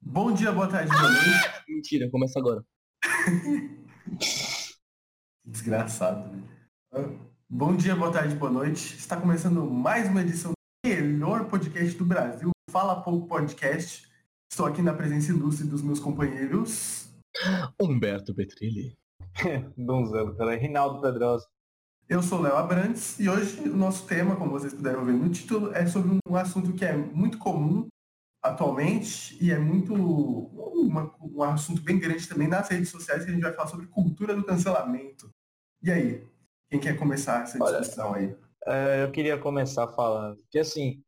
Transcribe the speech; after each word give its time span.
Bom 0.00 0.32
dia, 0.32 0.50
boa 0.50 0.66
tarde, 0.66 0.90
boa 0.90 1.02
noite. 1.02 1.64
Mentira, 1.68 2.10
começa 2.10 2.38
agora. 2.38 2.64
Desgraçado, 5.44 6.34
né? 6.34 6.42
Bom 7.48 7.76
dia, 7.76 7.94
boa 7.94 8.10
tarde, 8.10 8.34
boa 8.34 8.50
noite. 8.50 8.96
Está 8.96 9.20
começando 9.20 9.70
mais 9.70 10.08
uma 10.08 10.22
edição 10.22 10.52
do 10.52 10.88
melhor 10.88 11.46
podcast 11.50 11.94
do 11.98 12.06
Brasil, 12.06 12.50
Fala 12.70 13.02
Pouco 13.02 13.26
Podcast. 13.26 14.08
Estou 14.50 14.64
aqui 14.64 14.80
na 14.80 14.94
presença 14.94 15.30
ilustre 15.30 15.66
dos 15.66 15.82
meus 15.82 16.00
companheiros. 16.00 17.06
Humberto 17.78 18.34
Petrilli. 18.34 18.96
Donzelo, 19.76 20.34
cara. 20.34 20.56
Rinaldo 20.56 21.02
Pedrosa. 21.02 21.46
Eu 22.08 22.22
sou 22.22 22.40
Léo 22.40 22.56
Abrantes 22.56 23.20
e 23.20 23.28
hoje 23.28 23.68
o 23.68 23.76
nosso 23.76 24.06
tema, 24.06 24.36
como 24.36 24.52
vocês 24.52 24.72
puderam 24.72 25.04
ver 25.04 25.12
no 25.12 25.28
título, 25.28 25.70
é 25.74 25.86
sobre 25.86 26.18
um 26.26 26.36
assunto 26.36 26.72
que 26.72 26.82
é 26.82 26.96
muito 26.96 27.36
comum 27.36 27.86
atualmente 28.42 29.36
e 29.42 29.50
é 29.50 29.58
muito 29.58 29.94
uma, 29.94 31.14
um 31.20 31.42
assunto 31.42 31.82
bem 31.82 31.98
grande 31.98 32.28
também 32.28 32.48
nas 32.48 32.68
redes 32.68 32.88
sociais 32.88 33.24
que 33.24 33.30
a 33.30 33.34
gente 33.34 33.42
vai 33.42 33.52
falar 33.52 33.68
sobre 33.68 33.86
cultura 33.86 34.34
do 34.34 34.44
cancelamento. 34.44 35.30
E 35.82 35.90
aí, 35.90 36.26
quem 36.70 36.80
quer 36.80 36.96
começar 36.96 37.42
essa 37.42 37.58
discussão 37.58 38.12
Olha, 38.12 38.18
aí? 38.20 38.36
É, 38.66 39.04
eu 39.04 39.10
queria 39.10 39.38
começar 39.38 39.88
falando 39.88 40.38
que 40.50 40.58
assim, 40.58 41.02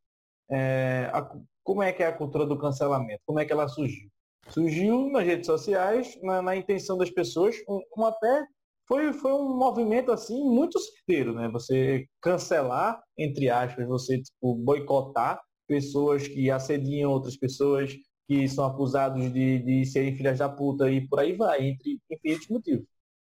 é, 0.50 1.10
a- 1.12 1.30
como 1.62 1.82
é 1.82 1.92
que 1.92 2.02
é 2.02 2.06
a 2.06 2.16
cultura 2.16 2.46
do 2.46 2.58
cancelamento? 2.58 3.20
Como 3.24 3.38
é 3.38 3.44
que 3.44 3.52
ela 3.52 3.69
surgiu? 3.69 4.08
Surgiu 4.48 5.10
nas 5.10 5.24
redes 5.24 5.47
sociais, 5.47 6.19
na, 6.22 6.42
na 6.42 6.56
intenção 6.56 6.97
das 6.97 7.10
pessoas, 7.10 7.56
um, 7.69 7.80
um 7.97 8.06
até 8.06 8.47
foi, 8.88 9.12
foi 9.12 9.33
um 9.33 9.56
movimento 9.56 10.10
assim 10.10 10.42
muito 10.42 10.80
certeiro, 10.80 11.33
né? 11.34 11.48
Você 11.50 12.06
cancelar, 12.20 13.00
entre 13.16 13.48
aspas, 13.48 13.86
você 13.86 14.20
tipo, 14.20 14.55
boicotar 14.56 15.41
pessoas 15.70 16.27
que 16.27 16.51
assediam 16.51 17.12
outras 17.12 17.37
pessoas, 17.37 17.95
que 18.27 18.48
são 18.48 18.65
acusados 18.66 19.33
de, 19.33 19.61
de 19.61 19.84
serem 19.87 20.16
filhas 20.16 20.38
da 20.41 20.48
puta 20.48 20.91
e 20.91 21.06
por 21.09 21.20
aí 21.20 21.36
vai, 21.36 21.64
entre 21.69 22.00
infinitos 22.11 22.48
motivos. 22.48 22.86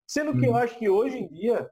Sendo 0.07 0.35
que 0.37 0.45
eu 0.45 0.51
Uhum. 0.51 0.57
acho 0.57 0.77
que 0.79 0.89
hoje 0.89 1.17
em 1.19 1.27
dia 1.29 1.69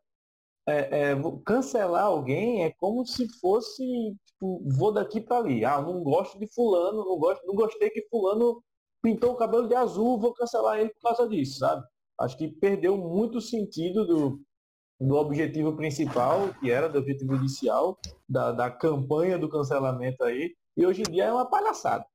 é, 0.67 1.11
é, 1.11 1.15
cancelar 1.45 2.05
alguém 2.05 2.63
é 2.65 2.71
como 2.79 3.05
se 3.05 3.27
fosse, 3.39 3.83
tipo, 4.25 4.63
vou 4.77 4.91
daqui 4.93 5.21
para 5.21 5.37
ali. 5.37 5.65
Ah, 5.65 5.81
não 5.81 6.03
gosto 6.03 6.39
de 6.39 6.47
fulano, 6.53 7.05
não, 7.05 7.17
gosto, 7.19 7.45
não 7.47 7.55
gostei 7.55 7.89
que 7.89 8.07
fulano 8.09 8.63
pintou 9.01 9.33
o 9.33 9.37
cabelo 9.37 9.67
de 9.67 9.75
azul, 9.75 10.19
vou 10.19 10.33
cancelar 10.33 10.79
ele 10.79 10.89
por 10.91 11.01
causa 11.15 11.27
disso, 11.29 11.59
sabe? 11.59 11.83
Acho 12.19 12.37
que 12.37 12.47
perdeu 12.49 12.97
muito 12.97 13.39
o 13.39 13.41
sentido 13.41 14.05
do, 14.05 14.41
do 14.99 15.15
objetivo 15.15 15.75
principal, 15.75 16.53
que 16.59 16.71
era 16.71 16.87
do 16.89 16.99
objetivo 16.99 17.35
inicial, 17.35 17.99
da, 18.29 18.51
da 18.51 18.69
campanha 18.71 19.37
do 19.37 19.49
cancelamento 19.49 20.23
aí, 20.23 20.55
e 20.77 20.85
hoje 20.85 21.01
em 21.01 21.11
dia 21.11 21.25
é 21.25 21.31
uma 21.31 21.49
palhaçada. 21.49 22.05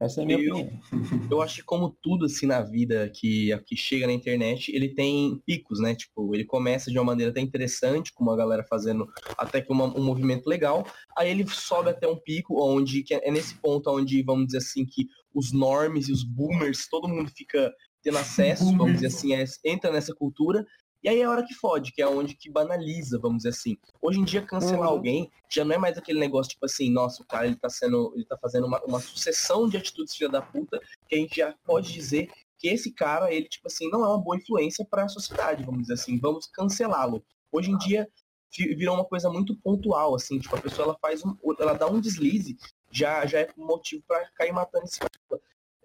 Essa 0.00 0.20
é 0.20 0.24
a 0.24 0.26
minha 0.26 0.38
Eu- 0.38 0.54
opinião. 0.56 0.80
Eu 1.32 1.40
acho 1.42 1.56
que 1.56 1.62
como 1.64 1.96
tudo 2.02 2.26
assim 2.26 2.46
na 2.46 2.60
vida 2.60 3.08
que, 3.14 3.50
que 3.66 3.76
chega 3.76 4.06
na 4.06 4.12
internet, 4.12 4.70
ele 4.74 4.92
tem 4.94 5.40
picos, 5.46 5.80
né? 5.80 5.94
Tipo, 5.94 6.34
ele 6.34 6.44
começa 6.44 6.90
de 6.90 6.98
uma 6.98 7.04
maneira 7.04 7.30
até 7.30 7.40
interessante, 7.40 8.12
com 8.12 8.24
uma 8.24 8.36
galera 8.36 8.64
fazendo 8.68 9.06
até 9.38 9.60
que 9.60 9.72
uma- 9.72 9.96
um 9.96 10.02
movimento 10.04 10.46
legal, 10.48 10.84
aí 11.16 11.30
ele 11.30 11.46
sobe 11.48 11.90
até 11.90 12.06
um 12.08 12.16
pico 12.18 12.60
onde 12.60 13.02
que 13.02 13.14
é 13.14 13.30
nesse 13.30 13.54
ponto 13.56 13.88
onde, 13.90 14.22
vamos 14.22 14.46
dizer 14.46 14.58
assim, 14.58 14.84
que 14.84 15.06
os 15.32 15.52
normes 15.52 16.08
e 16.08 16.12
os 16.12 16.22
boomers, 16.24 16.88
todo 16.88 17.08
mundo 17.08 17.30
fica 17.34 17.72
tendo 18.02 18.18
acesso, 18.18 18.76
vamos 18.76 18.94
dizer 18.94 19.06
assim, 19.06 19.32
é- 19.32 19.44
entra 19.64 19.90
nessa 19.90 20.14
cultura, 20.14 20.64
e 21.04 21.08
aí 21.08 21.20
é 21.20 21.24
a 21.24 21.30
hora 21.30 21.44
que 21.44 21.54
fode, 21.54 21.92
que 21.92 22.00
é 22.02 22.08
onde 22.08 22.34
que 22.34 22.50
banaliza, 22.50 23.18
vamos 23.18 23.38
dizer 23.38 23.50
assim. 23.50 23.76
Hoje 24.02 24.18
em 24.18 24.24
dia, 24.24 24.40
cancelar 24.42 24.88
Uhum. 24.88 24.94
alguém 24.94 25.30
já 25.52 25.64
não 25.64 25.74
é 25.74 25.78
mais 25.78 25.96
aquele 25.98 26.18
negócio, 26.18 26.50
tipo 26.50 26.64
assim, 26.66 26.90
nossa, 26.90 27.22
o 27.22 27.26
cara 27.26 27.46
ele 27.46 27.56
tá 27.56 27.68
sendo. 27.68 28.12
ele 28.16 28.24
tá 28.24 28.36
fazendo 28.38 28.66
uma, 28.66 28.82
uma 28.84 28.98
sucessão 28.98 29.68
de 29.68 29.76
atitudes 29.76 30.16
filha 30.16 30.30
da 30.30 30.42
puta, 30.42 30.80
que 31.08 31.14
a 31.14 31.18
gente 31.18 31.36
já 31.36 31.54
pode 31.64 31.92
dizer 31.92 32.28
que 32.58 32.68
esse 32.68 32.92
cara, 32.92 33.32
ele, 33.32 33.46
tipo 33.48 33.66
assim, 33.68 33.88
não 33.90 34.02
é 34.04 34.08
uma 34.08 34.18
boa 34.22 34.36
influência 34.36 34.84
para 34.88 35.04
a 35.04 35.08
sociedade, 35.08 35.62
vamos 35.64 35.82
dizer 35.82 35.94
assim, 35.94 36.18
vamos 36.18 36.46
cancelá-lo. 36.46 37.22
Hoje 37.52 37.70
em 37.70 37.76
dia 37.78 38.08
vi- 38.56 38.74
virou 38.74 38.94
uma 38.94 39.04
coisa 39.04 39.28
muito 39.28 39.54
pontual, 39.60 40.14
assim, 40.14 40.38
tipo, 40.38 40.56
a 40.56 40.60
pessoa 40.60 40.86
ela 40.88 40.98
faz 41.00 41.22
um, 41.24 41.36
ela 41.60 41.74
dá 41.74 41.86
um 41.86 42.00
deslize, 42.00 42.56
já, 42.90 43.26
já 43.26 43.40
é 43.40 43.48
motivo 43.56 44.02
para 44.08 44.28
cair 44.34 44.52
matando 44.52 44.84
esse 44.86 44.98
cara. 44.98 45.10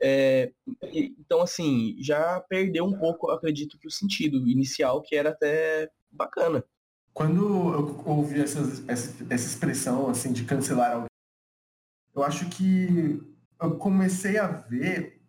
É, 0.02 0.52
então, 1.20 1.42
assim, 1.42 1.96
já 2.00 2.40
perdeu 2.42 2.86
um 2.86 2.98
pouco, 2.98 3.30
acredito 3.32 3.78
que 3.78 3.88
o 3.88 3.92
sentido 3.92 4.48
inicial, 4.48 5.02
que 5.02 5.16
era 5.16 5.30
até 5.30 5.90
bacana. 6.12 6.64
Quando 7.14 7.74
eu 7.74 8.02
ouvi 8.06 8.40
essas- 8.40 8.88
essa, 8.88 9.26
essa 9.30 9.48
expressão 9.48 10.10
assim 10.10 10.32
de 10.32 10.44
cancelar 10.46 10.92
alguém, 10.94 11.08
eu 12.16 12.24
acho 12.24 12.50
que 12.50 13.22
eu 13.62 13.78
comecei 13.78 14.38
a 14.38 14.48
ver 14.48 15.22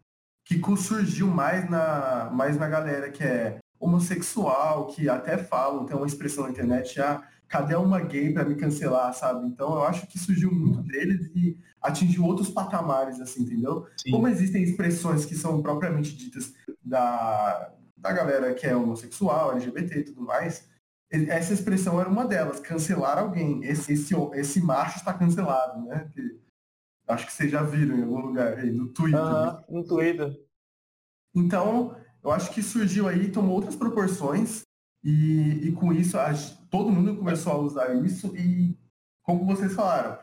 que 0.44 0.60
surgiu 0.76 1.26
mais 1.28 1.68
na, 1.68 2.30
mais 2.32 2.56
na 2.56 2.68
galera 2.68 3.10
que 3.10 3.22
é 3.22 3.58
homossexual, 3.78 4.88
que 4.88 5.08
até 5.08 5.38
falam, 5.38 5.86
tem 5.86 5.96
uma 5.96 6.06
expressão 6.06 6.44
na 6.44 6.50
internet, 6.50 7.00
ah, 7.00 7.26
cadê 7.50 7.74
uma 7.74 8.00
gay 8.00 8.32
para 8.32 8.44
me 8.44 8.54
cancelar, 8.54 9.12
sabe? 9.12 9.44
Então 9.48 9.74
eu 9.74 9.82
acho 9.82 10.06
que 10.06 10.18
surgiu 10.18 10.52
muito 10.54 10.82
deles 10.82 11.28
e 11.34 11.58
atingiu 11.82 12.24
outros 12.24 12.48
patamares, 12.48 13.20
assim, 13.20 13.42
entendeu? 13.42 13.88
Sim. 13.96 14.12
Como 14.12 14.28
existem 14.28 14.62
expressões 14.62 15.26
que 15.26 15.34
são 15.34 15.60
propriamente 15.60 16.16
ditas 16.16 16.54
da, 16.82 17.72
da 17.96 18.12
galera 18.12 18.54
que 18.54 18.66
é 18.66 18.76
homossexual, 18.76 19.52
LGBT 19.52 19.98
e 19.98 20.04
tudo 20.04 20.22
mais, 20.22 20.70
essa 21.10 21.52
expressão 21.52 22.00
era 22.00 22.08
uma 22.08 22.24
delas, 22.24 22.60
cancelar 22.60 23.18
alguém. 23.18 23.64
Esse, 23.64 23.94
esse, 23.94 24.14
esse 24.34 24.60
macho 24.60 24.98
está 24.98 25.12
cancelado, 25.12 25.84
né? 25.84 26.08
Que, 26.14 26.38
acho 27.08 27.26
que 27.26 27.32
vocês 27.32 27.50
já 27.50 27.64
viram 27.64 27.98
em 27.98 28.02
algum 28.02 28.20
lugar 28.20 28.58
aí, 28.58 28.70
no 28.70 28.86
Twitter. 28.92 29.18
Aham, 29.18 29.64
no 29.68 29.84
Twitter. 29.84 30.40
Então, 31.34 31.96
eu 32.22 32.30
acho 32.30 32.52
que 32.52 32.62
surgiu 32.62 33.08
aí, 33.08 33.32
tomou 33.32 33.56
outras 33.56 33.74
proporções, 33.74 34.62
e, 35.02 35.68
e 35.68 35.72
com 35.72 35.92
isso 35.92 36.18
a 36.18 36.32
todo 36.70 36.90
mundo 36.90 37.16
começou 37.16 37.52
a 37.52 37.58
usar 37.58 37.94
isso, 38.04 38.34
e 38.36 38.76
como 39.22 39.44
vocês 39.46 39.72
falaram, 39.74 40.18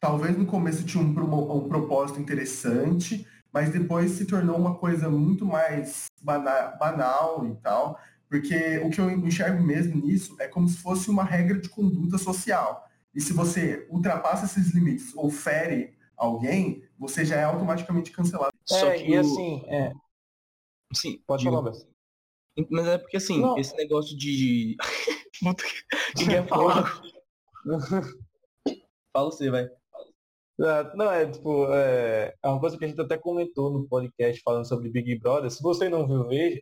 talvez 0.00 0.36
no 0.36 0.46
começo 0.46 0.84
tinha 0.84 1.02
um, 1.02 1.08
um 1.56 1.68
propósito 1.68 2.20
interessante, 2.20 3.26
mas 3.52 3.70
depois 3.70 4.12
se 4.12 4.24
tornou 4.26 4.56
uma 4.56 4.74
coisa 4.76 5.08
muito 5.10 5.44
mais 5.44 6.06
bana- 6.22 6.68
banal 6.78 7.46
e 7.46 7.54
tal, 7.56 7.98
porque 8.28 8.78
o 8.78 8.90
que 8.90 9.00
eu 9.00 9.10
enxergo 9.10 9.62
mesmo 9.62 9.94
nisso 10.00 10.34
é 10.40 10.48
como 10.48 10.66
se 10.68 10.78
fosse 10.78 11.10
uma 11.10 11.22
regra 11.22 11.58
de 11.60 11.68
conduta 11.68 12.16
social. 12.16 12.88
E 13.14 13.20
se 13.20 13.32
você 13.34 13.86
ultrapassa 13.90 14.46
esses 14.46 14.72
limites 14.72 15.14
ou 15.14 15.30
fere 15.30 15.94
alguém, 16.16 16.82
você 16.98 17.24
já 17.26 17.36
é 17.36 17.44
automaticamente 17.44 18.10
cancelado. 18.10 18.52
Só 18.66 18.88
É, 18.88 18.98
que 18.98 19.10
e 19.10 19.16
o- 19.16 19.20
assim, 19.20 19.62
é, 19.66 19.92
sim, 20.94 21.20
pode 21.26 21.44
falar. 21.44 21.72
Mas 22.70 22.86
é 22.86 22.98
porque 22.98 23.16
assim, 23.16 23.40
Não. 23.40 23.56
esse 23.58 23.74
negócio 23.76 24.16
de. 24.16 24.76
Puta 25.40 25.62
que- 25.64 26.22
Ninguém 26.22 26.46
falar. 26.46 27.02
Fala 29.12 29.30
você, 29.30 29.50
vai. 29.50 29.64
É, 29.64 30.96
Não, 30.96 31.10
é 31.10 31.26
tipo, 31.30 31.66
é, 31.72 32.34
é 32.42 32.48
uma 32.48 32.60
coisa 32.60 32.76
que 32.78 32.84
a 32.84 32.88
gente 32.88 33.00
até 33.00 33.16
comentou 33.18 33.70
no 33.70 33.86
podcast 33.88 34.40
falando 34.42 34.66
sobre 34.66 34.90
Big 34.90 35.18
Brother. 35.18 35.50
Se 35.50 35.62
você 35.62 35.88
não 35.88 36.06
viu, 36.06 36.26
veja. 36.28 36.60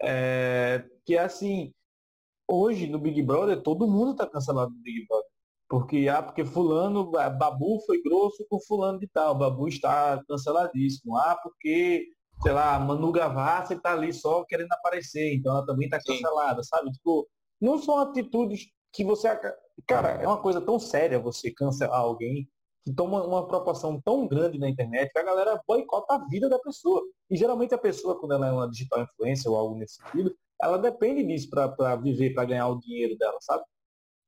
É, 0.00 0.84
que 1.06 1.16
é 1.16 1.20
assim, 1.20 1.72
hoje 2.48 2.86
no 2.88 2.98
Big 2.98 3.22
Brother, 3.22 3.60
todo 3.62 3.86
mundo 3.86 4.16
tá 4.16 4.26
cancelado 4.28 4.70
no 4.72 4.80
Big 4.80 5.06
Brother. 5.06 5.26
Porque, 5.68 6.06
ah, 6.08 6.22
porque 6.22 6.44
fulano, 6.44 7.10
Babu 7.10 7.80
foi 7.86 8.02
grosso 8.02 8.44
com 8.50 8.60
fulano 8.60 8.98
de 8.98 9.06
tal, 9.08 9.34
Babu 9.34 9.68
está 9.68 10.22
canceladíssimo. 10.28 11.16
Ah, 11.16 11.38
porque, 11.42 12.08
sei 12.42 12.52
lá, 12.52 12.78
Manu 12.78 13.12
Gavassi 13.12 13.76
tá 13.80 13.92
ali 13.92 14.12
só 14.12 14.44
querendo 14.44 14.72
aparecer, 14.72 15.34
então 15.34 15.56
ela 15.56 15.64
também 15.64 15.88
tá 15.88 16.00
Sim. 16.00 16.14
cancelada, 16.14 16.62
sabe? 16.64 16.90
Tipo, 16.90 17.28
não 17.60 17.78
são 17.78 17.98
atitudes 18.00 18.66
que 18.92 19.04
você... 19.04 19.28
Cara, 19.86 20.20
é 20.20 20.26
uma 20.26 20.40
coisa 20.40 20.60
tão 20.60 20.78
séria 20.78 21.18
você 21.18 21.50
cancelar 21.52 22.00
alguém 22.00 22.48
que 22.84 22.92
toma 22.92 23.24
uma 23.24 23.46
proporção 23.46 24.00
tão 24.00 24.26
grande 24.26 24.58
na 24.58 24.68
internet 24.68 25.12
que 25.12 25.18
a 25.18 25.22
galera 25.22 25.62
boicota 25.66 26.14
a 26.14 26.26
vida 26.26 26.48
da 26.48 26.58
pessoa. 26.58 27.00
E 27.30 27.36
geralmente 27.36 27.72
a 27.74 27.78
pessoa, 27.78 28.18
quando 28.18 28.32
ela 28.32 28.48
é 28.48 28.52
uma 28.52 28.68
digital 28.68 29.02
influencer 29.02 29.50
ou 29.50 29.56
algo 29.56 29.76
nesse 29.76 29.96
sentido, 29.96 30.34
ela 30.60 30.76
depende 30.76 31.24
disso 31.24 31.48
para 31.48 31.96
viver, 31.96 32.34
para 32.34 32.44
ganhar 32.44 32.68
o 32.68 32.80
dinheiro 32.80 33.16
dela, 33.16 33.38
sabe? 33.40 33.62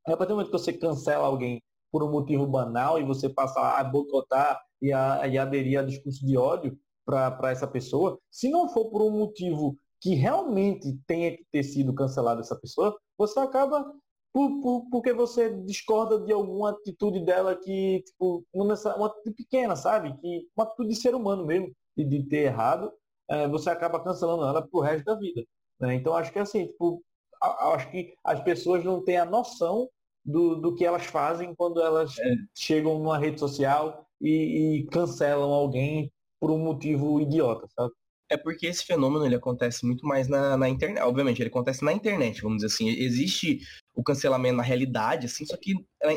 Aí, 0.06 0.14
a 0.14 0.16
partir 0.16 0.28
do 0.28 0.36
momento 0.36 0.52
que 0.52 0.58
você 0.58 0.72
cancela 0.72 1.26
alguém 1.26 1.60
por 1.90 2.02
um 2.02 2.10
motivo 2.10 2.46
banal 2.46 3.00
e 3.00 3.04
você 3.04 3.28
passa 3.28 3.60
a 3.60 3.82
boicotar 3.82 4.60
e, 4.80 4.92
a, 4.92 5.26
e 5.26 5.36
aderir 5.36 5.80
a 5.80 5.82
discurso 5.82 6.24
de 6.24 6.36
ódio 6.36 6.78
para 7.04 7.50
essa 7.50 7.66
pessoa, 7.66 8.18
se 8.30 8.48
não 8.50 8.68
for 8.68 8.90
por 8.90 9.02
um 9.02 9.10
motivo 9.10 9.76
que 10.00 10.14
realmente 10.14 10.92
tenha 11.06 11.36
que 11.36 11.44
ter 11.50 11.62
sido 11.62 11.94
cancelado 11.94 12.40
essa 12.40 12.56
pessoa, 12.56 12.96
você 13.16 13.38
acaba 13.40 13.84
por, 14.32 14.60
por- 14.60 14.86
porque 14.90 15.12
você 15.12 15.50
discorda 15.64 16.18
de 16.20 16.32
alguma 16.32 16.70
atitude 16.70 17.20
dela 17.24 17.56
que, 17.56 18.02
tipo, 18.02 18.44
uma 18.52 18.74
atitude 19.06 19.34
pequena, 19.36 19.76
sabe? 19.76 20.16
Que 20.20 20.48
uma 20.56 20.64
atitude 20.66 20.88
de 20.90 20.96
ser 20.96 21.14
humano 21.14 21.46
mesmo, 21.46 21.72
de, 21.96 22.04
de 22.04 22.22
ter 22.24 22.44
errado, 22.46 22.92
eh, 23.30 23.48
você 23.48 23.70
acaba 23.70 24.02
cancelando 24.02 24.44
ela 24.44 24.60
pro 24.66 24.80
resto 24.80 25.04
da 25.04 25.14
vida. 25.14 25.42
né? 25.80 25.94
Então 25.94 26.14
acho 26.14 26.32
que 26.32 26.38
assim, 26.38 26.66
tipo, 26.66 27.02
acho 27.40 27.90
que 27.90 28.14
as 28.24 28.42
pessoas 28.42 28.84
não 28.84 29.02
têm 29.02 29.16
a 29.18 29.24
noção 29.24 29.88
do, 30.24 30.56
do 30.56 30.74
que 30.74 30.84
elas 30.84 31.04
fazem 31.06 31.54
quando 31.54 31.80
elas 31.80 32.14
chegam 32.54 32.98
numa 32.98 33.18
rede 33.18 33.38
social 33.38 34.06
e, 34.20 34.80
e 34.80 34.86
cancelam 34.86 35.52
alguém 35.52 36.10
por 36.44 36.50
um 36.50 36.58
motivo 36.58 37.18
idiota, 37.22 37.66
sabe? 37.74 37.90
É 38.28 38.36
porque 38.36 38.66
esse 38.66 38.84
fenômeno 38.84 39.24
ele 39.24 39.34
acontece 39.34 39.86
muito 39.86 40.06
mais 40.06 40.28
na, 40.28 40.58
na 40.58 40.68
internet. 40.68 41.02
Obviamente, 41.02 41.40
ele 41.40 41.48
acontece 41.48 41.82
na 41.82 41.90
internet, 41.90 42.42
vamos 42.42 42.58
dizer 42.58 42.66
assim. 42.66 42.90
Existe 42.90 43.60
o 43.94 44.02
cancelamento 44.02 44.56
na 44.56 44.62
realidade, 44.62 45.24
assim, 45.24 45.46
só 45.46 45.56
que 45.56 45.72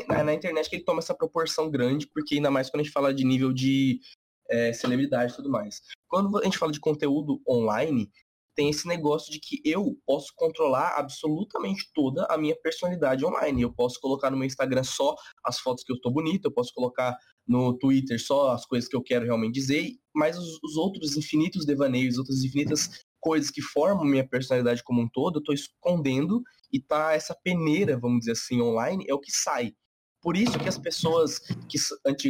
na, 0.06 0.24
na 0.24 0.34
internet 0.34 0.68
que 0.68 0.76
ele 0.76 0.84
toma 0.84 0.98
essa 0.98 1.14
proporção 1.14 1.70
grande, 1.70 2.06
porque 2.06 2.34
ainda 2.34 2.50
mais 2.50 2.68
quando 2.68 2.82
a 2.82 2.84
gente 2.84 2.92
fala 2.92 3.14
de 3.14 3.24
nível 3.24 3.54
de 3.54 4.00
é, 4.50 4.70
celebridade 4.74 5.32
e 5.32 5.36
tudo 5.36 5.48
mais. 5.48 5.80
Quando 6.06 6.36
a 6.36 6.44
gente 6.44 6.58
fala 6.58 6.72
de 6.72 6.80
conteúdo 6.80 7.40
online, 7.48 8.10
tem 8.58 8.70
esse 8.70 8.88
negócio 8.88 9.30
de 9.30 9.38
que 9.38 9.60
eu 9.64 9.96
posso 10.04 10.32
controlar 10.34 10.98
absolutamente 10.98 11.88
toda 11.94 12.26
a 12.28 12.36
minha 12.36 12.56
personalidade 12.60 13.24
online. 13.24 13.62
Eu 13.62 13.72
posso 13.72 14.00
colocar 14.00 14.32
no 14.32 14.36
meu 14.36 14.48
Instagram 14.48 14.82
só 14.82 15.14
as 15.44 15.60
fotos 15.60 15.84
que 15.84 15.92
eu 15.92 15.94
estou 15.94 16.12
bonita, 16.12 16.48
eu 16.48 16.52
posso 16.52 16.74
colocar 16.74 17.16
no 17.46 17.78
Twitter 17.78 18.20
só 18.20 18.50
as 18.50 18.66
coisas 18.66 18.88
que 18.88 18.96
eu 18.96 19.00
quero 19.00 19.24
realmente 19.24 19.54
dizer, 19.54 19.92
mas 20.12 20.36
os, 20.36 20.58
os 20.60 20.76
outros 20.76 21.16
infinitos 21.16 21.64
devaneios, 21.64 22.18
outras 22.18 22.42
infinitas 22.42 23.06
coisas 23.20 23.48
que 23.48 23.62
formam 23.62 24.04
minha 24.04 24.28
personalidade 24.28 24.82
como 24.82 25.02
um 25.02 25.08
todo, 25.08 25.36
eu 25.36 25.38
estou 25.38 25.54
escondendo 25.54 26.42
e 26.72 26.80
tá 26.82 27.12
essa 27.12 27.36
peneira, 27.44 27.96
vamos 27.96 28.18
dizer 28.18 28.32
assim, 28.32 28.60
online, 28.60 29.04
é 29.08 29.14
o 29.14 29.20
que 29.20 29.30
sai. 29.30 29.72
Por 30.20 30.36
isso 30.36 30.58
que 30.58 30.68
as 30.68 30.76
pessoas 30.76 31.38
que 31.38 31.78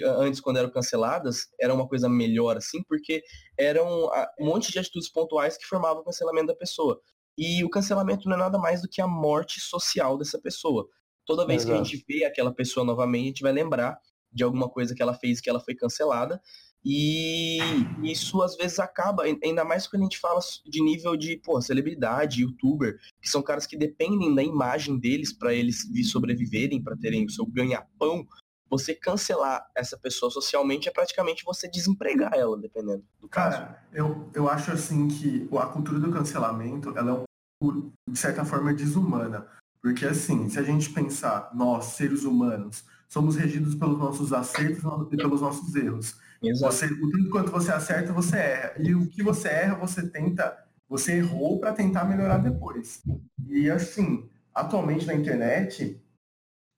antes, 0.05 0.41
quando 0.41 0.59
eram 0.59 0.71
canceladas, 0.71 1.49
era 1.59 1.73
uma 1.73 1.89
coisa 1.89 2.09
melhor, 2.09 2.57
assim, 2.57 2.83
porque 2.85 3.23
eram 3.59 4.11
um 4.39 4.47
monte 4.47 4.71
de 4.71 4.79
atitudes 4.79 5.11
pontuais 5.11 5.57
que 5.57 5.65
formavam 5.65 6.03
o 6.03 6.05
cancelamento 6.05 6.49
da 6.49 6.55
pessoa. 6.55 7.01
E 7.37 7.65
o 7.65 7.71
cancelamento 7.71 8.29
não 8.29 8.37
é 8.37 8.39
nada 8.39 8.59
mais 8.59 8.83
do 8.83 8.89
que 8.89 9.01
a 9.01 9.07
morte 9.07 9.61
social 9.61 10.19
dessa 10.19 10.39
pessoa. 10.41 10.87
Toda 11.25 11.47
vez 11.47 11.63
Exato. 11.63 11.75
que 11.75 11.81
a 11.81 11.85
gente 11.85 12.05
vê 12.09 12.25
aquela 12.25 12.53
pessoa 12.53 12.85
novamente, 12.85 13.25
a 13.25 13.29
gente 13.29 13.43
vai 13.43 13.53
lembrar 13.53 13.99
de 14.31 14.45
alguma 14.45 14.69
coisa 14.69 14.95
que 14.95 15.03
ela 15.03 15.15
fez 15.15 15.41
que 15.41 15.49
ela 15.49 15.61
foi 15.61 15.75
cancelada. 15.75 16.41
E 16.85 17.59
isso 18.03 18.41
às 18.43 18.57
vezes 18.57 18.79
acaba, 18.79 19.25
ainda 19.25 19.65
mais 19.65 19.87
quando 19.87 20.03
a 20.03 20.05
gente 20.05 20.19
fala 20.19 20.41
de 20.65 20.83
nível 20.83 21.17
de 21.17 21.37
pô, 21.39 21.61
celebridade, 21.61 22.43
youtuber, 22.43 22.99
que 23.21 23.29
são 23.29 23.43
caras 23.43 23.67
que 23.67 23.77
dependem 23.77 24.35
da 24.35 24.43
imagem 24.43 24.99
deles 24.99 25.33
para 25.33 25.53
eles 25.53 25.87
sobreviverem, 26.11 26.83
para 26.83 26.97
terem 26.97 27.27
o 27.27 27.31
seu 27.31 27.45
ganha-pão. 27.47 28.27
Você 28.71 28.95
cancelar 28.95 29.67
essa 29.75 29.97
pessoa 29.97 30.31
socialmente 30.31 30.89
é 30.89 30.93
praticamente 30.93 31.43
você 31.45 31.69
desempregar 31.69 32.35
ela, 32.35 32.57
dependendo 32.57 33.03
do 33.19 33.29
caso. 33.29 33.57
Cara, 33.57 33.89
eu, 33.93 34.31
eu 34.35 34.49
acho 34.49 34.71
assim 34.71 35.09
que 35.09 35.49
a 35.59 35.67
cultura 35.67 35.99
do 35.99 36.13
cancelamento, 36.13 36.97
ela 36.97 37.23
é, 37.23 38.11
de 38.11 38.19
certa 38.19 38.45
forma, 38.45 38.75
desumana. 38.75 39.47
Porque 39.81 40.05
assim, 40.05 40.49
se 40.49 40.59
a 40.59 40.63
gente 40.63 40.91
pensar, 40.91 41.51
nós, 41.55 41.87
seres 41.87 42.25
humanos, 42.25 42.85
somos 43.09 43.37
regidos 43.37 43.75
pelos 43.75 43.99
nossos 43.99 44.33
acertos 44.33 44.83
e 45.11 45.17
pelos 45.17 45.41
nossos 45.41 45.75
erros. 45.75 46.17
Você, 46.41 46.87
o 46.87 47.11
tanto 47.11 47.31
quanto 47.31 47.51
você 47.51 47.73
acerta, 47.73 48.13
você 48.13 48.37
erra. 48.37 48.75
E 48.79 48.95
o 48.95 49.09
que 49.09 49.23
você 49.23 49.49
erra, 49.49 49.75
você 49.75 50.09
tenta, 50.09 50.57
você 50.89 51.17
errou 51.17 51.59
para 51.59 51.73
tentar 51.73 52.05
melhorar 52.05 52.39
depois. 52.39 53.03
E 53.49 53.69
assim, 53.69 54.29
atualmente 54.55 55.07
na 55.07 55.15
internet, 55.15 56.01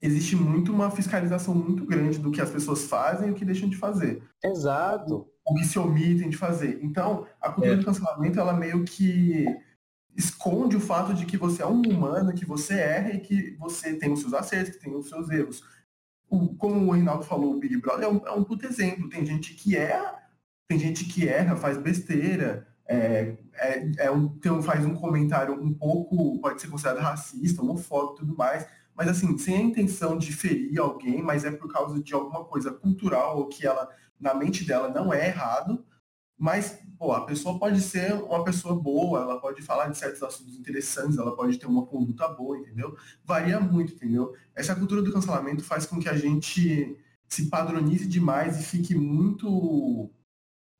existe 0.01 0.35
muito 0.35 0.73
uma 0.73 0.89
fiscalização 0.89 1.53
muito 1.53 1.85
grande 1.85 2.17
do 2.17 2.31
que 2.31 2.41
as 2.41 2.49
pessoas 2.49 2.85
fazem 2.85 3.29
e 3.29 3.31
o 3.31 3.35
que 3.35 3.45
deixam 3.45 3.69
de 3.69 3.77
fazer. 3.77 4.23
Exato. 4.43 5.27
O 5.45 5.55
que 5.55 5.65
se 5.65 5.77
omitem 5.77 6.29
de 6.29 6.37
fazer. 6.37 6.79
Então, 6.81 7.27
a 7.39 7.49
cultura 7.49 7.73
é. 7.73 7.77
do 7.77 7.85
cancelamento, 7.85 8.39
ela 8.39 8.53
meio 8.53 8.83
que 8.83 9.45
esconde 10.15 10.75
o 10.75 10.81
fato 10.81 11.13
de 11.13 11.25
que 11.25 11.37
você 11.37 11.61
é 11.61 11.67
um 11.67 11.81
humano, 11.81 12.33
que 12.33 12.45
você 12.45 12.73
erra 12.73 13.11
e 13.11 13.19
que 13.19 13.55
você 13.57 13.95
tem 13.95 14.11
os 14.11 14.21
seus 14.21 14.33
acertos, 14.33 14.75
que 14.75 14.83
tem 14.83 14.95
os 14.95 15.07
seus 15.07 15.29
erros 15.29 15.63
o, 16.31 16.55
como 16.55 16.87
o 16.87 16.91
Reinaldo 16.91 17.25
falou, 17.25 17.53
o 17.53 17.59
Big 17.59 17.75
Brother 17.75 18.05
é 18.05 18.09
um, 18.09 18.25
é 18.25 18.31
um 18.31 18.43
puto 18.43 18.65
exemplo. 18.65 19.09
Tem 19.09 19.25
gente 19.25 19.53
que 19.53 19.75
erra, 19.75 20.17
tem 20.65 20.79
gente 20.79 21.03
que 21.03 21.27
erra, 21.27 21.57
faz 21.57 21.77
besteira, 21.77 22.65
é, 22.87 23.35
é, 23.53 23.91
é 24.05 24.11
um, 24.11 24.29
tem, 24.39 24.61
faz 24.61 24.85
um 24.85 24.95
comentário 24.95 25.53
um 25.53 25.73
pouco, 25.73 26.39
pode 26.39 26.61
ser 26.61 26.69
considerado 26.69 27.03
racista, 27.03 27.61
homofóbico 27.61 28.13
e 28.13 28.19
tudo 28.19 28.37
mais, 28.37 28.65
mas 28.95 29.09
assim, 29.09 29.37
sem 29.37 29.57
a 29.57 29.61
intenção 29.61 30.17
de 30.17 30.31
ferir 30.31 30.79
alguém, 30.79 31.21
mas 31.21 31.43
é 31.43 31.51
por 31.51 31.71
causa 31.71 32.01
de 32.01 32.13
alguma 32.13 32.45
coisa 32.45 32.71
cultural 32.71 33.37
ou 33.37 33.47
que 33.47 33.67
ela, 33.67 33.89
na 34.17 34.33
mente 34.33 34.63
dela, 34.63 34.87
não 34.87 35.13
é 35.13 35.27
errado, 35.27 35.85
mas, 36.41 36.79
pô, 36.97 37.11
a 37.11 37.23
pessoa 37.23 37.59
pode 37.59 37.79
ser 37.81 38.15
uma 38.15 38.43
pessoa 38.43 38.73
boa, 38.73 39.21
ela 39.21 39.39
pode 39.39 39.61
falar 39.61 39.89
de 39.89 39.97
certos 39.99 40.23
assuntos 40.23 40.55
interessantes, 40.55 41.19
ela 41.19 41.35
pode 41.35 41.59
ter 41.59 41.67
uma 41.67 41.85
conduta 41.85 42.27
boa, 42.29 42.57
entendeu? 42.57 42.97
Varia 43.23 43.59
muito, 43.59 43.93
entendeu? 43.93 44.35
Essa 44.55 44.73
cultura 44.73 45.03
do 45.03 45.13
cancelamento 45.13 45.63
faz 45.63 45.85
com 45.85 45.99
que 45.99 46.09
a 46.09 46.17
gente 46.17 46.97
se 47.27 47.45
padronize 47.47 48.07
demais 48.07 48.59
e 48.59 48.63
fique 48.63 48.95
muito, 48.95 50.09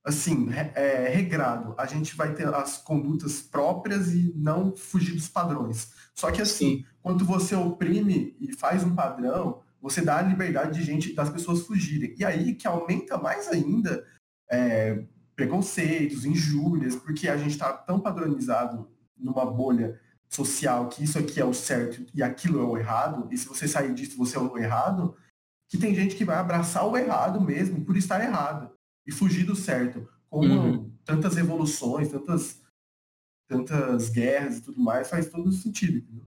assim, 0.03 0.49
é, 0.73 1.07
regrado. 1.09 1.75
A 1.77 1.85
gente 1.85 2.15
vai 2.15 2.33
ter 2.33 2.47
as 2.47 2.79
condutas 2.79 3.39
próprias 3.39 4.11
e 4.15 4.33
não 4.35 4.75
fugir 4.75 5.13
dos 5.13 5.29
padrões. 5.29 5.91
Só 6.15 6.31
que, 6.31 6.41
assim, 6.41 6.77
Sim. 6.77 6.85
quando 7.03 7.23
você 7.23 7.53
oprime 7.53 8.35
e 8.39 8.51
faz 8.51 8.83
um 8.83 8.95
padrão, 8.95 9.61
você 9.79 10.01
dá 10.01 10.17
a 10.17 10.23
liberdade 10.23 10.79
de 10.79 10.83
gente, 10.83 11.13
das 11.13 11.29
pessoas 11.29 11.61
fugirem. 11.61 12.15
E 12.17 12.25
aí 12.25 12.55
que 12.55 12.65
aumenta 12.65 13.15
mais 13.19 13.47
ainda 13.47 14.03
é, 14.51 15.05
preconceitos, 15.41 16.23
injúrias, 16.23 16.95
porque 16.95 17.27
a 17.27 17.35
gente 17.35 17.51
está 17.51 17.73
tão 17.73 17.99
padronizado 17.99 18.87
numa 19.17 19.43
bolha 19.43 19.99
social 20.29 20.87
que 20.87 21.03
isso 21.03 21.17
aqui 21.17 21.41
é 21.41 21.45
o 21.45 21.53
certo 21.53 22.05
e 22.13 22.21
aquilo 22.21 22.59
é 22.59 22.63
o 22.63 22.77
errado, 22.77 23.27
e 23.31 23.37
se 23.37 23.47
você 23.47 23.67
sair 23.67 23.93
disso 23.93 24.17
você 24.17 24.37
é 24.37 24.39
o 24.39 24.57
errado, 24.57 25.15
que 25.67 25.79
tem 25.79 25.95
gente 25.95 26.15
que 26.15 26.23
vai 26.23 26.37
abraçar 26.37 26.87
o 26.87 26.95
errado 26.95 27.41
mesmo 27.41 27.83
por 27.83 27.97
estar 27.97 28.23
errado 28.23 28.71
e 29.05 29.11
fugir 29.11 29.43
do 29.45 29.55
certo. 29.55 30.07
Como 30.29 30.53
uhum. 30.53 30.91
tantas 31.03 31.35
revoluções, 31.35 32.09
tantas, 32.09 32.61
tantas 33.49 34.09
guerras 34.09 34.59
e 34.59 34.61
tudo 34.61 34.79
mais, 34.79 35.09
faz 35.09 35.27
todo 35.27 35.51
sentido. 35.51 35.97
Entendeu? 35.97 36.23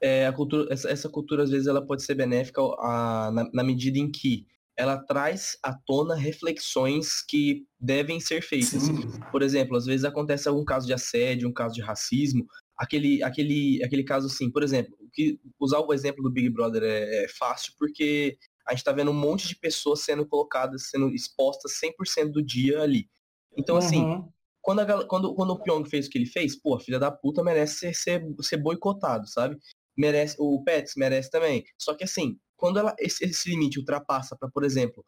É, 0.00 0.26
a 0.26 0.32
cultura, 0.32 0.72
essa, 0.72 0.90
essa, 0.90 1.08
cultura 1.08 1.44
às 1.44 1.50
vezes 1.50 1.66
ela 1.66 1.86
pode 1.86 2.02
ser 2.02 2.14
benéfica 2.14 2.60
a, 2.78 3.30
na, 3.30 3.50
na 3.52 3.62
medida 3.62 3.98
em 3.98 4.10
que 4.10 4.46
ela 4.80 4.96
traz 4.96 5.58
à 5.62 5.74
tona 5.74 6.14
reflexões 6.14 7.20
que 7.20 7.66
devem 7.78 8.18
ser 8.18 8.40
feitas. 8.40 8.84
Sim. 8.84 9.20
Por 9.30 9.42
exemplo, 9.42 9.76
às 9.76 9.84
vezes 9.84 10.06
acontece 10.06 10.48
algum 10.48 10.64
caso 10.64 10.86
de 10.86 10.94
assédio, 10.94 11.46
um 11.46 11.52
caso 11.52 11.74
de 11.74 11.82
racismo, 11.82 12.46
aquele, 12.78 13.22
aquele, 13.22 13.84
aquele 13.84 14.02
caso 14.02 14.26
assim, 14.26 14.50
por 14.50 14.62
exemplo, 14.62 14.96
que 15.12 15.38
usar 15.60 15.80
o 15.80 15.92
exemplo 15.92 16.22
do 16.22 16.30
Big 16.30 16.48
Brother 16.48 16.82
é, 16.82 17.24
é 17.24 17.28
fácil 17.28 17.74
porque 17.78 18.38
a 18.66 18.70
gente 18.70 18.78
está 18.78 18.90
vendo 18.90 19.10
um 19.10 19.14
monte 19.14 19.48
de 19.48 19.56
pessoas 19.56 20.00
sendo 20.00 20.26
colocadas, 20.26 20.88
sendo 20.88 21.10
expostas 21.10 21.72
100% 21.72 22.30
do 22.30 22.42
dia 22.42 22.80
ali. 22.80 23.06
Então, 23.54 23.76
assim, 23.76 24.02
uhum. 24.02 24.12
assim, 24.14 24.28
quando, 24.62 24.80
a, 24.80 25.06
quando, 25.06 25.34
quando 25.34 25.50
o 25.50 25.62
Pyong 25.62 25.84
fez 25.84 26.06
o 26.06 26.10
que 26.10 26.16
ele 26.16 26.26
fez, 26.26 26.56
pô, 26.56 26.74
a 26.74 26.80
filha 26.80 26.98
da 26.98 27.10
puta 27.10 27.44
merece 27.44 27.92
ser, 27.92 27.94
ser, 27.94 28.22
ser 28.40 28.56
boicotado, 28.56 29.26
sabe? 29.28 29.58
Merece, 29.94 30.36
o 30.38 30.62
Pets 30.64 30.94
merece 30.96 31.30
também. 31.30 31.64
Só 31.78 31.94
que 31.94 32.04
assim, 32.04 32.38
quando 32.60 32.78
ela, 32.78 32.94
esse, 32.98 33.24
esse 33.24 33.48
limite 33.48 33.78
ultrapassa 33.78 34.36
para, 34.36 34.50
por 34.50 34.62
exemplo, 34.62 35.04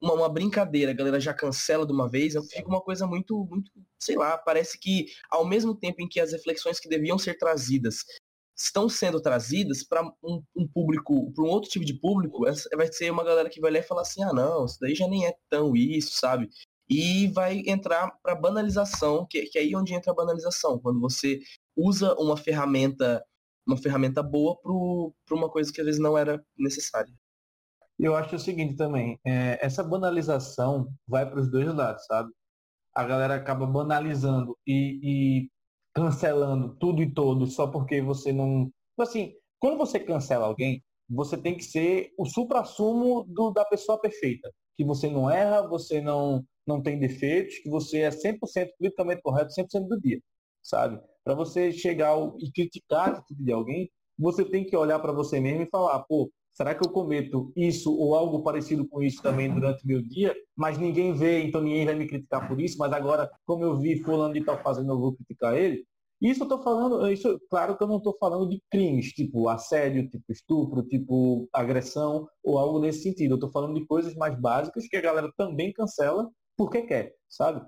uma, 0.00 0.14
uma, 0.14 0.28
brincadeira, 0.28 0.92
a 0.92 0.94
galera 0.94 1.18
já 1.18 1.32
cancela 1.32 1.86
de 1.86 1.92
uma 1.92 2.08
vez, 2.08 2.34
fica 2.50 2.68
uma 2.68 2.80
coisa 2.80 3.06
muito, 3.06 3.46
muito, 3.46 3.70
sei 3.98 4.16
lá, 4.16 4.36
parece 4.36 4.78
que 4.78 5.06
ao 5.30 5.44
mesmo 5.44 5.74
tempo 5.74 6.00
em 6.00 6.08
que 6.08 6.20
as 6.20 6.32
reflexões 6.32 6.78
que 6.78 6.88
deviam 6.88 7.18
ser 7.18 7.38
trazidas 7.38 8.04
estão 8.56 8.88
sendo 8.88 9.20
trazidas 9.20 9.82
para 9.82 10.02
um, 10.22 10.42
um, 10.54 10.68
público, 10.68 11.32
para 11.32 11.44
um 11.44 11.48
outro 11.48 11.70
tipo 11.70 11.84
de 11.84 11.94
público, 11.94 12.44
vai 12.76 12.92
ser 12.92 13.10
uma 13.10 13.24
galera 13.24 13.48
que 13.48 13.60
vai 13.60 13.70
ler 13.70 13.80
e 13.80 13.86
falar 13.86 14.02
assim, 14.02 14.22
ah 14.22 14.32
não, 14.34 14.66
isso 14.66 14.76
daí 14.78 14.94
já 14.94 15.08
nem 15.08 15.26
é 15.26 15.34
tão 15.48 15.74
isso, 15.74 16.18
sabe? 16.18 16.48
E 16.88 17.28
vai 17.28 17.62
entrar 17.66 18.10
para 18.22 18.34
banalização, 18.34 19.26
que, 19.28 19.42
que 19.46 19.58
é 19.58 19.62
aí 19.62 19.74
onde 19.74 19.94
entra 19.94 20.12
a 20.12 20.14
banalização, 20.14 20.78
quando 20.78 21.00
você 21.00 21.40
usa 21.74 22.14
uma 22.18 22.36
ferramenta 22.36 23.24
uma 23.66 23.76
ferramenta 23.76 24.22
boa 24.22 24.56
para 24.60 25.36
uma 25.36 25.50
coisa 25.50 25.72
que 25.72 25.80
às 25.80 25.86
vezes 25.86 26.00
não 26.00 26.16
era 26.16 26.42
necessária. 26.58 27.12
Eu 27.98 28.16
acho 28.16 28.36
o 28.36 28.38
seguinte 28.38 28.76
também, 28.76 29.18
é, 29.26 29.58
essa 29.64 29.84
banalização 29.84 30.88
vai 31.06 31.28
para 31.28 31.40
os 31.40 31.50
dois 31.50 31.72
lados, 31.74 32.04
sabe? 32.06 32.32
A 32.94 33.04
galera 33.04 33.34
acaba 33.34 33.66
banalizando 33.66 34.56
e, 34.66 35.00
e 35.44 35.50
cancelando 35.94 36.76
tudo 36.76 37.02
e 37.02 37.12
todos 37.12 37.54
só 37.54 37.66
porque 37.66 38.00
você 38.00 38.32
não. 38.32 38.66
Tipo 38.66 39.02
assim, 39.02 39.34
quando 39.58 39.76
você 39.76 40.00
cancela 40.00 40.46
alguém, 40.46 40.82
você 41.08 41.36
tem 41.36 41.56
que 41.56 41.64
ser 41.64 42.12
o 42.16 42.24
supra-sumo 42.24 43.26
da 43.52 43.64
pessoa 43.66 44.00
perfeita. 44.00 44.50
Que 44.76 44.84
você 44.84 45.10
não 45.10 45.30
erra, 45.30 45.68
você 45.68 46.00
não, 46.00 46.44
não 46.66 46.82
tem 46.82 46.98
defeitos, 46.98 47.58
que 47.58 47.68
você 47.68 48.00
é 48.00 48.10
100% 48.10 48.38
politicamente 48.78 49.22
correto 49.22 49.52
100% 49.52 49.88
do 49.88 50.00
dia, 50.00 50.20
sabe? 50.62 51.00
Para 51.24 51.34
você 51.34 51.72
chegar 51.72 52.16
e 52.38 52.50
criticar 52.50 53.08
a 53.08 53.12
atitude 53.12 53.44
de 53.44 53.52
alguém, 53.52 53.90
você 54.18 54.44
tem 54.44 54.64
que 54.64 54.76
olhar 54.76 54.98
para 54.98 55.12
você 55.12 55.40
mesmo 55.40 55.62
e 55.62 55.70
falar, 55.70 56.00
pô, 56.00 56.30
será 56.52 56.74
que 56.74 56.86
eu 56.86 56.90
cometo 56.92 57.52
isso 57.56 57.94
ou 57.94 58.14
algo 58.14 58.42
parecido 58.42 58.86
com 58.88 59.02
isso 59.02 59.22
também 59.22 59.52
durante 59.52 59.84
o 59.84 59.86
meu 59.86 60.02
dia? 60.02 60.34
Mas 60.56 60.78
ninguém 60.78 61.14
vê, 61.14 61.42
então 61.42 61.62
ninguém 61.62 61.86
vai 61.86 61.94
me 61.94 62.06
criticar 62.06 62.46
por 62.46 62.60
isso, 62.60 62.76
mas 62.78 62.92
agora, 62.92 63.30
como 63.46 63.64
eu 63.64 63.76
vi 63.78 64.02
fulano 64.02 64.34
de 64.34 64.44
tal 64.44 64.62
fazendo, 64.62 64.92
eu 64.92 64.98
vou 64.98 65.14
criticar 65.14 65.56
ele. 65.56 65.84
Isso 66.20 66.44
eu 66.44 66.48
tô 66.48 66.62
falando, 66.62 67.10
isso, 67.10 67.40
claro 67.48 67.78
que 67.78 67.82
eu 67.82 67.88
não 67.88 67.96
estou 67.96 68.14
falando 68.20 68.46
de 68.46 68.62
crimes, 68.70 69.06
tipo 69.12 69.48
assédio, 69.48 70.06
tipo 70.10 70.30
estupro, 70.30 70.82
tipo 70.82 71.48
agressão 71.50 72.28
ou 72.44 72.58
algo 72.58 72.78
nesse 72.78 73.02
sentido. 73.04 73.32
Eu 73.32 73.36
estou 73.36 73.50
falando 73.50 73.74
de 73.74 73.86
coisas 73.86 74.14
mais 74.14 74.38
básicas 74.38 74.86
que 74.86 74.96
a 74.98 75.00
galera 75.00 75.32
também 75.38 75.72
cancela 75.72 76.30
porque 76.58 76.82
quer, 76.82 77.14
sabe? 77.26 77.66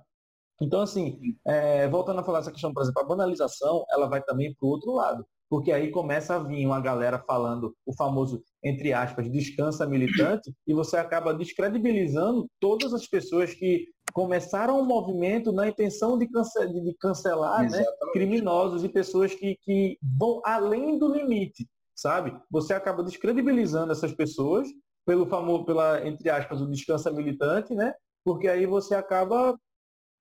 Então, 0.62 0.80
assim, 0.80 1.18
é, 1.46 1.88
voltando 1.88 2.20
a 2.20 2.24
falar 2.24 2.38
essa 2.38 2.52
questão, 2.52 2.72
por 2.72 2.82
exemplo, 2.82 3.02
a 3.02 3.06
banalização, 3.06 3.84
ela 3.90 4.08
vai 4.08 4.22
também 4.22 4.54
para 4.54 4.66
o 4.66 4.70
outro 4.70 4.92
lado. 4.92 5.26
Porque 5.50 5.72
aí 5.72 5.90
começa 5.90 6.36
a 6.36 6.38
vir 6.38 6.64
uma 6.64 6.80
galera 6.80 7.18
falando 7.18 7.74
o 7.84 7.94
famoso, 7.94 8.42
entre 8.62 8.92
aspas, 8.92 9.30
descansa 9.30 9.86
militante, 9.86 10.54
e 10.66 10.72
você 10.72 10.96
acaba 10.96 11.34
descredibilizando 11.34 12.46
todas 12.60 12.94
as 12.94 13.06
pessoas 13.06 13.52
que 13.52 13.86
começaram 14.12 14.78
o 14.78 14.82
um 14.82 14.86
movimento 14.86 15.52
na 15.52 15.68
intenção 15.68 16.16
de, 16.16 16.26
de 16.26 16.94
cancelar 17.00 17.68
né, 17.68 17.84
criminosos 18.12 18.84
e 18.84 18.88
pessoas 18.88 19.34
que, 19.34 19.56
que 19.62 19.98
vão 20.18 20.40
além 20.44 20.98
do 20.98 21.12
limite, 21.12 21.68
sabe? 21.94 22.34
Você 22.50 22.72
acaba 22.72 23.02
descredibilizando 23.02 23.92
essas 23.92 24.12
pessoas 24.12 24.68
pelo 25.04 25.26
famoso, 25.26 25.64
pela, 25.64 26.06
entre 26.06 26.30
aspas, 26.30 26.60
o 26.60 26.70
descansa 26.70 27.10
militante, 27.10 27.74
né? 27.74 27.92
Porque 28.24 28.48
aí 28.48 28.66
você 28.66 28.94
acaba, 28.94 29.58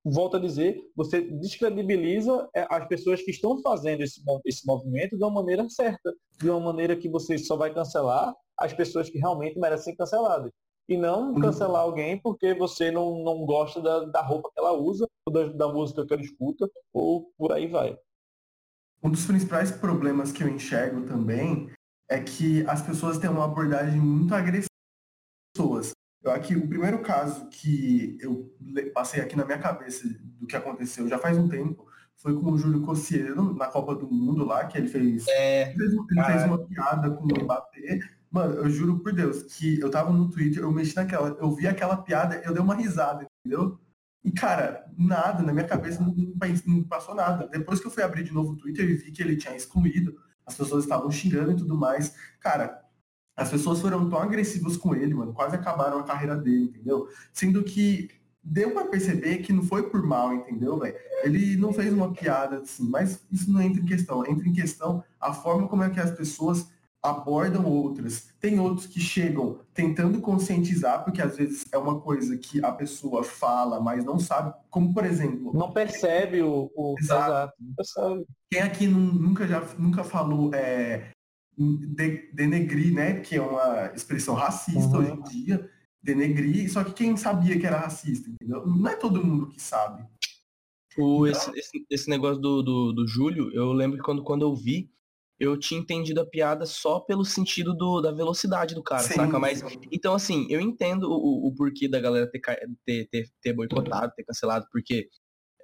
volto 0.04 0.38
a 0.38 0.40
dizer, 0.40 0.82
você 0.96 1.22
descredibiliza 1.22 2.50
é, 2.56 2.66
as 2.70 2.88
pessoas 2.88 3.22
que 3.22 3.32
estão 3.32 3.62
fazendo 3.62 4.02
esse, 4.02 4.22
esse 4.46 4.66
movimento 4.66 5.18
de 5.18 5.24
uma 5.24 5.32
maneira 5.32 5.70
certa, 5.70 6.14
de 6.40 6.50
uma 6.50 6.60
maneira 6.60 6.96
que 6.96 7.10
você 7.10 7.38
só 7.38 7.56
vai 7.56 7.74
cancelar 7.74 8.34
as 8.58 8.74
pessoas 8.74 9.10
que 9.10 9.18
realmente 9.18 9.60
merecem 9.60 9.94
ser 9.94 9.98
canceladas 9.98 10.52
e 10.88 10.98
não 10.98 11.34
uhum. 11.34 11.42
cancelar 11.42 11.84
alguém 11.84 12.20
porque 12.20 12.54
você 12.54 12.92
não, 12.92 13.24
não 13.24 13.46
gosta 13.46 13.82
da, 13.82 14.06
da 14.06 14.22
roupa 14.22 14.50
que 14.54 14.60
ela 14.60 14.74
usa, 14.74 15.08
ou 15.26 15.34
da, 15.34 15.48
da 15.48 15.68
música 15.68 16.06
que 16.06 16.14
ela 16.14 16.22
escuta, 16.22 16.70
ou 16.92 17.32
por 17.38 17.52
aí 17.52 17.68
vai. 17.68 17.98
Um 19.04 19.10
dos 19.10 19.26
principais 19.26 19.72
problemas 19.72 20.32
que 20.32 20.44
eu 20.44 20.50
enxergo 20.50 21.08
também 21.08 21.72
é 22.10 22.20
que 22.22 22.66
as 22.68 22.82
pessoas 22.82 23.18
têm 23.18 23.30
uma 23.30 23.46
abordagem 23.46 24.00
muito 24.00 24.36
agressiva. 24.36 24.68
Eu 26.24 26.32
aqui, 26.32 26.56
o 26.56 26.68
primeiro 26.68 27.00
caso 27.00 27.48
que 27.50 28.18
eu 28.22 28.54
passei 28.94 29.22
aqui 29.22 29.36
na 29.36 29.46
minha 29.46 29.58
cabeça 29.58 30.08
do 30.40 30.46
que 30.46 30.56
aconteceu 30.56 31.08
já 31.08 31.18
faz 31.18 31.38
um 31.38 31.50
tempo 31.50 31.88
foi 32.16 32.40
com 32.40 32.52
o 32.52 32.58
Júlio 32.58 32.82
Cossiero 32.82 33.56
na 33.56 33.66
Copa 33.66 33.96
do 33.96 34.10
Mundo 34.12 34.46
lá, 34.46 34.66
que 34.66 34.78
ele 34.78 34.88
fez, 34.88 35.26
é, 35.28 35.72
ele 35.72 35.78
fez, 35.80 36.44
uma 36.46 36.60
piada 36.60 37.10
com 37.10 37.24
o 37.24 37.44
Mbappé 37.44 38.00
Mano, 38.32 38.54
eu 38.56 38.70
juro 38.70 39.00
por 39.00 39.12
Deus 39.12 39.44
que 39.44 39.78
eu 39.82 39.92
tava 39.92 40.10
no 40.14 40.30
Twitter, 40.30 40.64
eu 40.64 40.72
mexi 40.72 40.96
naquela, 40.96 41.38
eu 41.38 41.52
vi 41.52 41.68
aquela 41.68 41.98
piada, 41.98 42.42
eu 42.46 42.54
dei 42.54 42.62
uma 42.62 42.76
risada, 42.76 43.28
entendeu? 43.44 43.78
E, 44.24 44.32
cara, 44.32 44.86
nada, 44.98 45.44
na 45.44 45.52
minha 45.52 45.68
cabeça 45.68 46.02
não, 46.02 46.16
não, 46.66 46.84
passou 46.84 47.14
nada. 47.14 47.50
Depois 47.50 47.82
que 47.82 47.88
eu 47.88 47.92
fui 47.92 48.04
abrir 48.04 48.24
de 48.24 48.32
novo 48.32 48.54
o 48.54 48.56
Twitter 48.56 48.90
e 48.90 48.94
vi 48.94 49.12
que 49.12 49.22
ele 49.22 49.36
tinha 49.36 49.56
excluído, 49.56 50.16
as 50.46 50.56
pessoas 50.56 50.86
estavam 50.86 51.12
xingando 51.12 51.52
e 51.52 51.56
tudo 51.58 51.76
mais. 51.76 52.16
Cara, 52.40 52.82
as 53.36 53.50
pessoas 53.50 53.80
foram 53.80 54.10
tão 54.10 54.20
agressivas 54.20 54.78
com 54.78 54.94
ele, 54.96 55.14
mano, 55.14 55.34
quase 55.34 55.56
acabaram 55.56 56.00
a 56.00 56.04
carreira 56.04 56.36
dele, 56.36 56.66
entendeu? 56.66 57.08
Sendo 57.34 57.64
que 57.64 58.10
deu 58.44 58.72
para 58.72 58.86
perceber 58.86 59.38
que 59.38 59.54
não 59.54 59.64
foi 59.64 59.90
por 59.90 60.04
mal, 60.04 60.34
entendeu, 60.34 60.78
velho? 60.78 60.96
Ele 61.24 61.56
não 61.58 61.72
fez 61.74 61.94
uma 61.94 62.12
piada 62.12 62.60
assim, 62.60 62.90
mas 62.90 63.26
isso 63.32 63.52
não 63.52 63.62
entra 63.62 63.82
em 63.82 63.86
questão. 63.86 64.26
Entra 64.26 64.48
em 64.48 64.54
questão 64.54 65.04
a 65.20 65.34
forma 65.34 65.68
como 65.68 65.84
é 65.84 65.90
que 65.90 66.00
as 66.00 66.12
pessoas 66.12 66.68
abordam 67.02 67.66
outras. 67.66 68.30
Tem 68.40 68.60
outros 68.60 68.86
que 68.86 69.00
chegam 69.00 69.60
tentando 69.74 70.22
conscientizar, 70.22 71.04
porque 71.04 71.22
às 71.22 71.36
vezes 71.36 71.66
é 71.72 71.78
uma 71.78 72.00
coisa 72.00 72.38
que 72.38 72.64
a 72.64 72.72
pessoa 72.72 73.24
fala, 73.24 73.80
mas 73.80 74.04
não 74.06 74.20
sabe, 74.20 74.54
como 74.70 74.94
por 74.94 75.06
exemplo. 75.06 75.52
Não 75.54 75.72
percebe 75.72 76.42
o. 76.42 76.72
o... 76.76 76.96
Exato. 77.00 77.54
Percebe. 77.76 78.26
Quem 78.52 78.62
aqui 78.62 78.88
nunca 78.88 79.48
já 79.48 79.62
nunca 79.78 80.04
falou 80.04 80.54
é, 80.54 81.12
de, 81.78 82.30
denegrir, 82.34 82.94
né? 82.94 83.20
Que 83.20 83.36
é 83.36 83.42
uma 83.42 83.92
expressão 83.96 84.36
racista 84.36 84.98
uhum. 84.98 85.00
hoje 85.00 85.12
em 85.12 85.22
dia. 85.24 85.70
Denegrir, 86.04 86.72
só 86.72 86.84
que 86.84 86.94
quem 86.94 87.16
sabia 87.16 87.60
que 87.60 87.66
era 87.66 87.78
racista, 87.78 88.30
entendeu? 88.30 88.66
Não 88.66 88.90
é 88.90 88.96
todo 88.96 89.24
mundo 89.24 89.48
que 89.48 89.62
sabe. 89.62 90.04
O, 90.98 91.28
esse, 91.28 91.52
esse, 91.58 91.86
esse 91.90 92.10
negócio 92.10 92.42
do, 92.42 92.62
do, 92.62 92.92
do 92.92 93.08
Júlio, 93.08 93.52
eu 93.54 93.72
lembro 93.72 93.98
que 93.98 94.04
quando, 94.04 94.24
quando 94.24 94.42
eu 94.42 94.56
vi, 94.56 94.92
eu 95.40 95.58
tinha 95.58 95.80
entendido 95.80 96.22
a 96.22 96.26
piada 96.26 96.66
só 96.66 97.00
pelo 97.00 97.26
sentido 97.26 97.74
do, 97.74 98.00
da 98.02 98.12
velocidade 98.12 98.76
do 98.76 98.84
cara, 98.84 99.02
Sim. 99.02 99.16
saca? 99.16 99.40
Mas, 99.40 99.64
então, 99.92 100.14
assim, 100.14 100.46
eu 100.50 100.60
entendo 100.60 101.10
o, 101.10 101.48
o 101.48 101.56
porquê 101.56 101.88
da 101.88 102.00
galera 102.00 102.30
ter, 102.30 102.40
ter, 102.86 103.08
ter, 103.08 103.30
ter 103.42 103.54
boicotado, 103.54 104.14
ter 104.16 104.24
cancelado, 104.24 104.68
porque, 104.72 105.10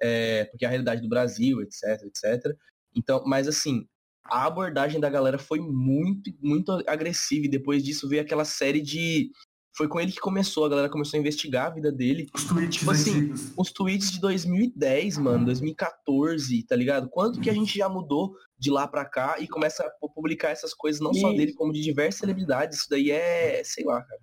é, 0.02 0.46
porque 0.46 0.64
a 0.64 0.68
realidade 0.68 1.00
do 1.00 1.08
Brasil, 1.08 1.60
etc, 1.62 2.02
etc. 2.04 2.56
Então, 2.96 3.22
mas 3.24 3.46
assim, 3.46 3.86
a 4.30 4.46
abordagem 4.46 5.00
da 5.00 5.10
galera 5.10 5.38
foi 5.38 5.60
muito, 5.60 6.30
muito 6.40 6.72
agressiva 6.86 7.46
e 7.46 7.50
depois 7.50 7.82
disso 7.82 8.08
veio 8.08 8.22
aquela 8.22 8.44
série 8.44 8.80
de 8.80 9.30
foi 9.78 9.86
com 9.86 10.00
ele 10.00 10.10
que 10.10 10.18
começou, 10.18 10.64
a 10.64 10.68
galera 10.68 10.88
começou 10.88 11.16
a 11.16 11.20
investigar 11.20 11.66
a 11.66 11.70
vida 11.70 11.92
dele. 11.92 12.26
Os 12.34 12.44
tweets 12.44 12.78
tipo 12.78 12.90
assim, 12.90 13.16
antigos. 13.16 13.52
os 13.56 13.70
tweets 13.70 14.10
de 14.10 14.20
2010, 14.20 15.18
mano, 15.18 15.44
2014, 15.44 16.66
tá 16.66 16.74
ligado? 16.74 17.08
Quanto 17.08 17.40
que 17.40 17.48
a 17.48 17.52
gente 17.54 17.78
já 17.78 17.88
mudou 17.88 18.34
de 18.58 18.72
lá 18.72 18.88
pra 18.88 19.04
cá 19.04 19.36
e 19.38 19.46
começa 19.46 19.84
a 19.84 20.08
publicar 20.08 20.50
essas 20.50 20.74
coisas, 20.74 21.00
não 21.00 21.12
e... 21.12 21.20
só 21.20 21.30
dele, 21.32 21.54
como 21.54 21.72
de 21.72 21.80
diversas 21.80 22.18
celebridades. 22.18 22.78
Isso 22.78 22.90
daí 22.90 23.12
é, 23.12 23.62
sei 23.64 23.84
lá, 23.84 24.02
cara. 24.02 24.20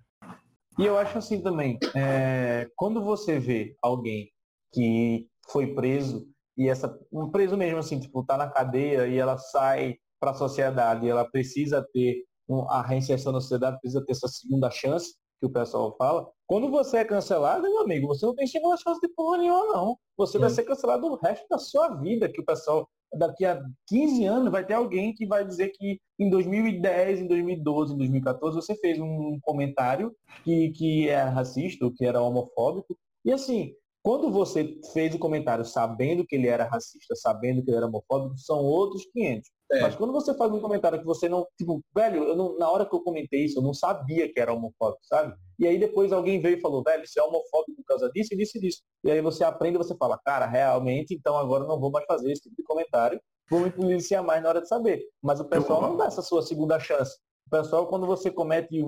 E 0.78 0.84
eu 0.84 0.98
acho 0.98 1.16
assim 1.16 1.40
também, 1.40 1.78
é, 1.94 2.68
quando 2.76 3.02
você 3.02 3.38
vê 3.38 3.74
alguém 3.80 4.30
que 4.74 5.26
foi 5.48 5.74
preso, 5.74 6.28
e 6.56 6.68
essa, 6.68 6.98
um 7.12 7.30
preso 7.30 7.56
mesmo 7.56 7.78
assim, 7.78 8.00
tipo, 8.00 8.24
tá 8.24 8.36
na 8.36 8.48
cadeia 8.48 9.06
e 9.06 9.18
ela 9.18 9.36
sai 9.36 9.96
para 10.18 10.30
a 10.30 10.34
sociedade, 10.34 11.08
ela 11.08 11.24
precisa 11.24 11.86
ter 11.92 12.24
um, 12.48 12.62
a 12.70 12.82
reinserção 12.82 13.32
na 13.32 13.40
sociedade, 13.40 13.80
precisa 13.80 14.04
ter 14.04 14.12
essa 14.12 14.28
segunda 14.28 14.70
chance, 14.70 15.14
que 15.38 15.46
o 15.46 15.52
pessoal 15.52 15.94
fala, 15.96 16.26
quando 16.46 16.70
você 16.70 16.98
é 16.98 17.04
cancelado, 17.04 17.62
meu 17.62 17.80
amigo, 17.80 18.06
você 18.06 18.24
não 18.24 18.34
tem 18.34 18.46
segunda 18.46 18.76
chance 18.76 19.00
de 19.00 19.08
porra 19.08 19.38
nenhuma, 19.38 19.66
não. 19.74 19.98
Você 20.16 20.38
é. 20.38 20.40
vai 20.40 20.50
ser 20.50 20.64
cancelado 20.64 21.06
o 21.06 21.16
resto 21.16 21.46
da 21.50 21.58
sua 21.58 21.94
vida, 21.96 22.28
que 22.28 22.40
o 22.40 22.44
pessoal, 22.44 22.88
daqui 23.18 23.44
a 23.44 23.62
15 23.88 24.24
anos, 24.24 24.50
vai 24.50 24.64
ter 24.64 24.74
alguém 24.74 25.14
que 25.14 25.26
vai 25.26 25.44
dizer 25.44 25.70
que 25.74 26.00
em 26.18 26.30
2010, 26.30 27.20
em 27.20 27.26
2012, 27.26 27.92
em 27.92 27.98
2014, 27.98 28.56
você 28.56 28.74
fez 28.76 28.98
um 28.98 29.38
comentário 29.42 30.14
que, 30.42 30.70
que 30.70 31.08
é 31.08 31.22
racista, 31.22 31.84
ou 31.84 31.92
que 31.92 32.06
era 32.06 32.22
homofóbico. 32.22 32.96
E 33.24 33.32
assim, 33.32 33.74
quando 34.06 34.30
você 34.30 34.78
fez 34.92 35.12
o 35.16 35.18
comentário 35.18 35.64
sabendo 35.64 36.24
que 36.24 36.36
ele 36.36 36.46
era 36.46 36.62
racista, 36.62 37.16
sabendo 37.16 37.60
que 37.60 37.70
ele 37.70 37.76
era 37.76 37.86
homofóbico, 37.86 38.38
são 38.38 38.58
outros 38.58 39.04
500. 39.12 39.50
É. 39.72 39.80
Mas 39.80 39.96
quando 39.96 40.12
você 40.12 40.32
faz 40.32 40.52
um 40.52 40.60
comentário 40.60 41.00
que 41.00 41.04
você 41.04 41.28
não, 41.28 41.44
tipo, 41.58 41.82
velho, 41.92 42.36
não, 42.36 42.56
na 42.56 42.70
hora 42.70 42.86
que 42.86 42.94
eu 42.94 43.00
comentei 43.00 43.46
isso, 43.46 43.58
eu 43.58 43.64
não 43.64 43.74
sabia 43.74 44.32
que 44.32 44.38
era 44.38 44.52
homofóbico, 44.52 45.00
sabe? 45.02 45.34
E 45.58 45.66
aí 45.66 45.76
depois 45.76 46.12
alguém 46.12 46.40
veio 46.40 46.56
e 46.56 46.60
falou, 46.60 46.84
velho, 46.84 47.02
isso 47.02 47.18
é 47.18 47.22
homofóbico 47.24 47.74
por 47.78 47.84
causa 47.84 48.08
disso 48.12 48.32
e 48.32 48.36
disso 48.36 48.58
e 48.58 48.60
disso. 48.60 48.82
E 49.02 49.10
aí 49.10 49.20
você 49.20 49.42
aprende 49.42 49.74
e 49.74 49.78
você 49.78 49.96
fala, 49.96 50.16
cara, 50.24 50.46
realmente, 50.46 51.12
então 51.12 51.36
agora 51.36 51.64
eu 51.64 51.68
não 51.68 51.80
vou 51.80 51.90
mais 51.90 52.06
fazer 52.06 52.30
esse 52.30 52.42
tipo 52.42 52.54
de 52.54 52.62
comentário, 52.62 53.20
vou 53.50 53.58
me 53.58 53.72
policiar 53.72 54.22
mais 54.22 54.40
na 54.40 54.50
hora 54.50 54.62
de 54.62 54.68
saber. 54.68 55.02
Mas 55.20 55.40
o 55.40 55.44
pessoal 55.46 55.82
não 55.82 55.96
dá 55.96 56.06
essa 56.06 56.22
sua 56.22 56.42
segunda 56.42 56.78
chance. 56.78 57.18
O 57.48 57.50
pessoal, 57.50 57.88
quando 57.88 58.06
você 58.06 58.30
comete 58.30 58.84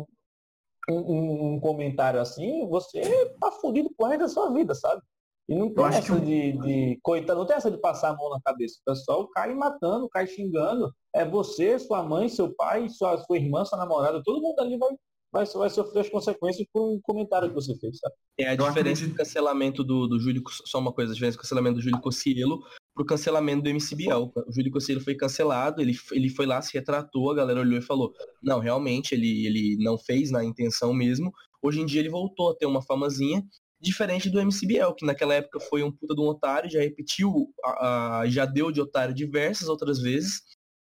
um, 0.91 1.55
um, 1.55 1.61
comentário 1.61 2.21
assim, 2.21 2.67
você 2.69 3.01
tá 3.41 3.51
fudido 3.53 3.91
com 3.97 4.05
o 4.05 4.09
resto 4.09 4.21
da 4.21 4.29
sua 4.29 4.53
vida, 4.53 4.75
sabe? 4.75 5.03
E 5.49 5.55
não 5.55 5.73
tem 5.73 5.85
essa 5.87 6.15
que... 6.15 6.21
de, 6.21 6.53
de 6.53 6.99
coitado, 7.03 7.39
não 7.39 7.47
tem 7.47 7.57
essa 7.57 7.71
de 7.71 7.79
passar 7.79 8.11
a 8.11 8.17
mão 8.17 8.29
na 8.31 8.41
cabeça. 8.41 8.79
O 8.81 8.91
pessoal 8.91 9.29
cai 9.29 9.55
matando, 9.55 10.09
cai 10.09 10.27
xingando. 10.27 10.93
É 11.15 11.25
você, 11.25 11.79
sua 11.79 12.03
mãe, 12.03 12.29
seu 12.29 12.55
pai, 12.55 12.89
sua, 12.91 13.17
sua 13.19 13.37
irmã, 13.37 13.65
sua 13.65 13.79
namorada, 13.79 14.23
todo 14.23 14.43
mundo 14.43 14.61
ali 14.61 14.77
vai, 14.77 14.91
vai, 15.33 15.47
vai 15.47 15.71
sofrer 15.71 16.01
as 16.01 16.11
consequências 16.11 16.67
por 16.71 16.83
um 16.83 17.01
comentário 17.03 17.49
que 17.49 17.55
você 17.55 17.75
fez, 17.79 17.99
sabe? 17.99 18.15
É 18.39 18.49
a 18.51 18.57
diferença 18.57 19.07
do 19.07 19.15
cancelamento 19.15 19.83
do, 19.83 20.07
do 20.07 20.21
Júlio, 20.21 20.43
só 20.67 20.79
uma 20.79 20.93
coisa, 20.93 21.13
a 21.13 21.15
diferença 21.15 21.39
do 21.39 21.41
cancelamento 21.41 21.77
do 21.77 21.83
Júlio 21.83 22.01
Cossielo 22.01 22.63
pro 22.99 23.07
cancelamento 23.07 23.63
do 23.63 23.69
MC 23.69 23.95
Biel. 23.95 24.33
O 24.35 24.53
Júlio 24.53 24.73
Cossielo 24.73 25.01
foi 25.01 25.15
cancelado, 25.15 25.81
ele, 25.81 25.97
ele 26.11 26.29
foi 26.29 26.47
lá, 26.47 26.61
se 26.61 26.75
retratou, 26.75 27.31
a 27.31 27.35
galera 27.37 27.61
olhou 27.61 27.79
e 27.79 27.83
falou, 27.83 28.13
não, 28.43 28.59
realmente, 28.59 29.15
ele, 29.15 29.47
ele 29.47 29.77
não 29.79 29.97
fez 29.97 30.33
na 30.33 30.45
intenção 30.45 30.93
mesmo. 30.93 31.33
Hoje 31.63 31.81
em 31.81 31.87
dia 31.87 32.01
ele 32.01 32.11
voltou 32.11 32.51
a 32.51 32.57
ter 32.57 32.67
uma 32.67 32.83
famazinha 32.83 33.45
Diferente 33.81 34.29
do 34.29 34.45
MCBL, 34.45 34.93
que 34.97 35.07
naquela 35.07 35.35
época 35.35 35.61
foi 35.61 35.85
um 35.85 35.93
puta 35.93 36.13
de 36.13 36.21
um 36.21 36.25
otário, 36.25 36.69
já 36.69 36.81
repetiu, 36.81 37.49
a, 37.65 38.19
a, 38.19 38.29
já 38.29 38.45
deu 38.45 38.73
de 38.73 38.81
otário 38.81 39.15
diversas 39.15 39.69
outras 39.69 40.01
vezes. 40.01 40.43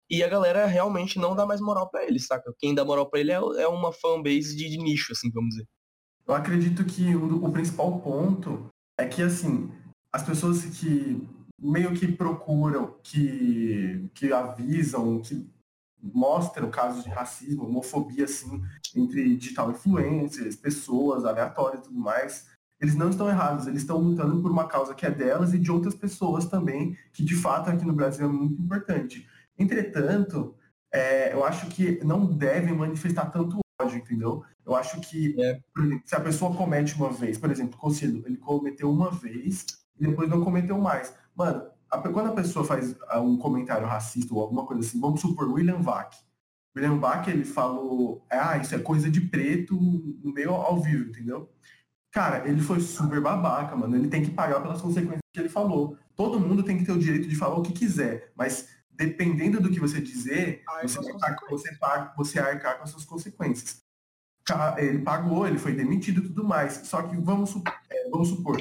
E 0.10 0.24
a 0.24 0.30
galera 0.30 0.66
realmente 0.66 1.20
não 1.20 1.36
dá 1.36 1.46
mais 1.46 1.60
moral 1.60 1.90
para 1.90 2.06
ele, 2.06 2.20
saca? 2.20 2.54
Quem 2.58 2.74
dá 2.74 2.86
moral 2.86 3.10
para 3.10 3.20
ele 3.20 3.32
é, 3.32 3.36
é, 3.36 3.68
uma 3.68 3.92
fanbase 3.92 4.56
de, 4.56 4.70
de, 4.70 4.78
nicho, 4.78 5.12
assim, 5.12 5.30
vamos 5.30 5.50
dizer. 5.50 5.68
Eu 6.26 6.34
acredito 6.34 6.86
que 6.86 7.14
o, 7.14 7.44
o 7.44 7.52
principal 7.52 8.00
ponto 8.00 8.70
é 8.98 9.06
que, 9.06 9.22
assim, 9.22 9.70
as 10.14 10.24
pessoas 10.24 10.64
que 10.64 11.22
meio 11.60 11.94
que 11.94 12.08
procuram, 12.08 12.96
que, 13.02 14.10
que 14.14 14.32
avisam, 14.32 15.22
que 15.22 15.50
mostram 16.02 16.70
casos 16.70 17.04
de 17.04 17.10
racismo, 17.10 17.66
homofobia, 17.66 18.26
assim, 18.26 18.62
entre 18.96 19.36
digital 19.36 19.72
influencers, 19.72 20.56
pessoas 20.56 21.26
aleatórias 21.26 21.82
e 21.82 21.84
tudo 21.86 22.00
mais, 22.00 22.48
eles 22.80 22.96
não 22.96 23.10
estão 23.10 23.30
errados, 23.30 23.68
eles 23.68 23.82
estão 23.82 23.98
lutando 23.98 24.42
por 24.42 24.52
uma 24.52 24.68
causa 24.68 24.94
que 24.94 25.06
é 25.06 25.12
delas 25.12 25.54
e 25.54 25.60
de 25.60 25.72
outras 25.72 25.96
pessoas 25.96 26.46
também, 26.46 26.98
que 27.14 27.24
de 27.24 27.36
fato 27.36 27.70
aqui 27.70 27.86
no 27.86 27.94
Brasil 27.94 28.26
é 28.26 28.32
muito 28.32 28.62
importante. 28.62 29.28
Entretanto, 29.58 30.56
é, 30.94 31.34
eu 31.34 31.44
acho 31.44 31.68
que 31.68 32.04
não 32.04 32.26
devem 32.26 32.76
manifestar 32.76 33.32
tanto 33.32 33.60
ódio, 33.82 33.98
entendeu? 33.98 34.44
Eu 34.66 34.76
acho 34.76 35.00
que, 35.02 35.36
é. 35.40 35.60
exemplo, 35.78 36.02
se 36.06 36.16
a 36.16 36.20
pessoa 36.20 36.56
comete 36.56 36.96
uma 36.96 37.12
vez, 37.12 37.38
por 37.38 37.52
exemplo, 37.52 37.78
Conselho, 37.78 38.24
ele 38.26 38.38
cometeu 38.38 38.90
uma 38.90 39.12
vez 39.12 39.66
e 40.00 40.08
depois 40.08 40.30
não 40.30 40.44
cometeu 40.44 40.78
mais. 40.78 41.14
Mano, 41.36 41.70
a, 41.92 41.98
quando 42.00 42.30
a 42.30 42.34
pessoa 42.36 42.66
faz 42.66 42.96
ah, 43.10 43.20
um 43.20 43.38
comentário 43.38 43.88
racista 43.88 44.34
ou 44.34 44.42
alguma 44.42 44.66
coisa 44.66 44.88
assim, 44.88 45.00
vamos 45.00 45.22
supor, 45.22 45.52
William 45.52 45.82
Vac. 45.82 46.16
William 46.76 46.98
Vac, 46.98 47.28
ele 47.28 47.46
falou, 47.46 48.26
ah, 48.30 48.58
isso 48.58 48.76
é 48.76 48.80
coisa 48.80 49.10
de 49.10 49.22
preto 49.22 49.76
no 49.76 50.34
meio 50.34 50.52
ao 50.52 50.82
vivo, 50.82 51.10
entendeu? 51.10 51.50
Cara, 52.12 52.48
ele 52.48 52.62
foi 52.62 52.80
super 52.80 53.22
babaca, 53.22 53.76
mano. 53.76 53.96
Ele 53.96 54.08
tem 54.08 54.24
que 54.24 54.32
pagar 54.32 54.62
pelas 54.62 54.82
consequências 54.82 55.22
que 55.34 55.40
ele 55.40 55.50
falou. 55.50 55.98
Todo 56.16 56.40
mundo 56.40 56.64
tem 56.64 56.78
que 56.78 56.86
ter 56.86 56.94
o 56.94 57.00
direito 57.00 57.28
de 57.28 57.36
falar 57.36 57.58
o 57.58 57.62
que 57.62 57.74
quiser, 57.74 58.32
mas 58.36 58.70
dependendo 58.90 59.60
do 59.60 59.70
que 59.70 59.80
você 59.80 60.00
dizer, 60.00 60.64
você, 60.82 61.00
você, 61.50 61.76
paga, 61.76 62.14
você 62.16 62.40
arcar 62.40 62.78
com 62.78 62.84
as 62.84 62.92
suas 62.92 63.04
consequências. 63.04 63.84
Ele 64.78 65.00
pagou, 65.00 65.48
ele 65.48 65.58
foi 65.58 65.74
demitido 65.74 66.20
e 66.20 66.28
tudo 66.28 66.44
mais. 66.46 66.74
Só 66.86 67.02
que 67.02 67.18
vamos, 67.18 67.54
é, 67.90 68.10
vamos 68.10 68.30
supor, 68.30 68.58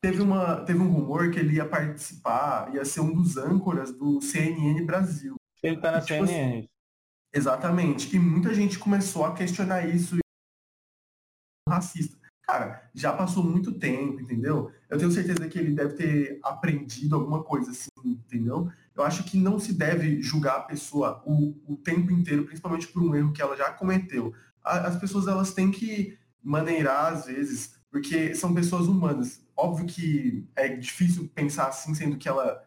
teve, 0.00 0.22
uma, 0.22 0.64
teve 0.64 0.80
um 0.80 0.90
rumor 0.90 1.30
que 1.30 1.38
ele 1.38 1.56
ia 1.56 1.66
participar, 1.66 2.74
ia 2.74 2.84
ser 2.84 3.00
um 3.00 3.12
dos 3.12 3.36
âncoras 3.36 3.92
do 3.92 4.20
CNN 4.20 4.84
Brasil. 4.84 5.34
Ele 5.62 5.76
tá 5.80 5.92
na 5.92 5.98
e, 5.98 6.02
tipo, 6.02 6.26
CNN. 6.26 6.58
Assim, 6.58 6.68
exatamente. 7.32 8.14
E 8.14 8.18
muita 8.18 8.54
gente 8.54 8.78
começou 8.78 9.24
a 9.24 9.34
questionar 9.34 9.86
isso 9.86 10.16
racista. 11.68 12.16
Cara, 12.42 12.90
já 12.94 13.12
passou 13.12 13.44
muito 13.44 13.78
tempo, 13.78 14.20
entendeu? 14.22 14.72
Eu 14.88 14.98
tenho 14.98 15.10
certeza 15.10 15.46
que 15.48 15.58
ele 15.58 15.74
deve 15.74 15.94
ter 15.94 16.40
aprendido 16.42 17.14
alguma 17.14 17.44
coisa 17.44 17.70
assim, 17.70 17.90
entendeu? 18.02 18.70
Eu 18.96 19.02
acho 19.02 19.22
que 19.24 19.36
não 19.36 19.58
se 19.58 19.74
deve 19.74 20.22
julgar 20.22 20.56
a 20.56 20.62
pessoa 20.62 21.22
o, 21.26 21.54
o 21.66 21.76
tempo 21.76 22.10
inteiro, 22.10 22.44
principalmente 22.44 22.88
por 22.88 23.02
um 23.02 23.14
erro 23.14 23.32
que 23.32 23.42
ela 23.42 23.54
já 23.54 23.70
cometeu. 23.70 24.32
As 24.64 24.96
pessoas 24.96 25.26
elas 25.26 25.52
têm 25.52 25.70
que 25.70 26.18
maneirar 26.42 27.12
às 27.12 27.26
vezes, 27.26 27.74
porque 27.90 28.34
são 28.34 28.54
pessoas 28.54 28.86
humanas. 28.86 29.46
Óbvio 29.58 29.86
que 29.86 30.48
é 30.54 30.68
difícil 30.68 31.28
pensar 31.34 31.68
assim, 31.68 31.94
sendo 31.94 32.16
que 32.16 32.28
ela 32.28 32.64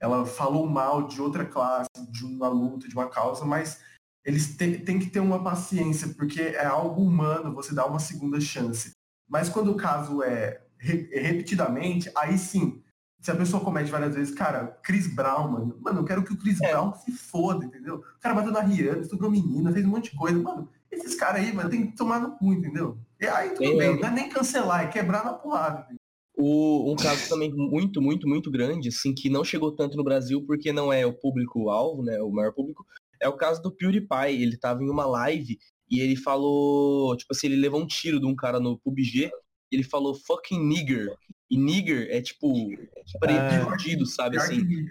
ela 0.00 0.26
falou 0.26 0.66
mal 0.66 1.06
de 1.06 1.20
outra 1.20 1.44
classe, 1.44 1.88
de 2.10 2.24
uma 2.24 2.48
luta, 2.48 2.88
de 2.88 2.94
uma 2.94 3.08
causa, 3.08 3.44
mas 3.44 3.80
eles 4.24 4.56
têm, 4.56 4.78
têm 4.78 4.98
que 4.98 5.08
ter 5.08 5.20
uma 5.20 5.42
paciência, 5.42 6.08
porque 6.08 6.40
é 6.40 6.66
algo 6.66 7.02
humano 7.02 7.54
você 7.54 7.74
dar 7.74 7.86
uma 7.86 8.00
segunda 8.00 8.40
chance. 8.40 8.90
Mas 9.28 9.48
quando 9.48 9.70
o 9.70 9.76
caso 9.76 10.22
é, 10.22 10.60
é 10.80 11.20
repetidamente, 11.20 12.10
aí 12.14 12.36
sim, 12.36 12.82
se 13.20 13.30
a 13.30 13.36
pessoa 13.36 13.64
comete 13.64 13.90
várias 13.90 14.14
vezes, 14.14 14.34
cara, 14.34 14.78
Chris 14.82 15.12
Brown, 15.12 15.48
mano, 15.48 15.78
mano, 15.80 16.00
eu 16.00 16.04
quero 16.04 16.24
que 16.24 16.32
o 16.32 16.36
Chris 16.36 16.60
é. 16.60 16.70
Brown 16.70 16.92
se 16.94 17.12
foda, 17.12 17.64
entendeu? 17.64 17.96
O 17.96 18.20
cara 18.20 18.34
bateu 18.34 18.52
na 18.52 18.60
Rihanna, 18.60 19.00
estuprou 19.00 19.30
menina, 19.30 19.72
fez 19.72 19.84
um 19.84 19.90
monte 19.90 20.10
de 20.10 20.16
coisa, 20.16 20.38
mano. 20.38 20.68
Esses 20.96 21.14
caras 21.14 21.42
aí, 21.42 21.52
mano, 21.52 21.68
tem 21.68 21.90
que 21.90 21.96
tomar 21.96 22.20
no 22.20 22.36
cu, 22.36 22.52
entendeu? 22.52 22.98
E 23.20 23.26
aí 23.26 23.50
tudo 23.50 23.64
é. 23.64 23.76
bem, 23.76 24.00
não 24.00 24.08
é 24.08 24.10
nem 24.10 24.28
cancelar, 24.28 24.84
é 24.84 24.88
quebrar 24.88 25.24
na 25.24 25.34
porrada. 25.34 25.82
Entendeu? 25.82 26.00
O, 26.38 26.92
um 26.92 26.96
caso 26.96 27.28
também 27.28 27.52
muito, 27.52 28.00
muito, 28.02 28.28
muito 28.28 28.50
grande, 28.50 28.88
assim, 28.88 29.14
que 29.14 29.30
não 29.30 29.42
chegou 29.42 29.72
tanto 29.72 29.96
no 29.96 30.04
Brasil 30.04 30.44
porque 30.46 30.72
não 30.72 30.92
é 30.92 31.06
o 31.06 31.14
público-alvo, 31.14 32.02
né, 32.02 32.20
o 32.20 32.30
maior 32.30 32.52
público, 32.52 32.84
é 33.20 33.28
o 33.28 33.36
caso 33.36 33.62
do 33.62 33.74
PewDiePie. 33.74 34.42
Ele 34.42 34.56
tava 34.58 34.82
em 34.82 34.90
uma 34.90 35.06
live 35.06 35.58
e 35.90 36.00
ele 36.00 36.16
falou, 36.16 37.16
tipo 37.16 37.32
assim, 37.32 37.46
ele 37.46 37.56
levou 37.56 37.80
um 37.80 37.86
tiro 37.86 38.20
de 38.20 38.26
um 38.26 38.34
cara 38.34 38.60
no 38.60 38.78
PUBG 38.78 39.30
e 39.70 39.76
ele 39.76 39.82
falou 39.82 40.14
fucking 40.14 40.60
nigger. 40.60 41.14
E 41.50 41.56
nigger 41.56 42.08
é 42.10 42.20
tipo 42.20 42.52
preto, 43.20 44.02
é, 44.02 44.06
sabe 44.06 44.36
assim? 44.36 44.86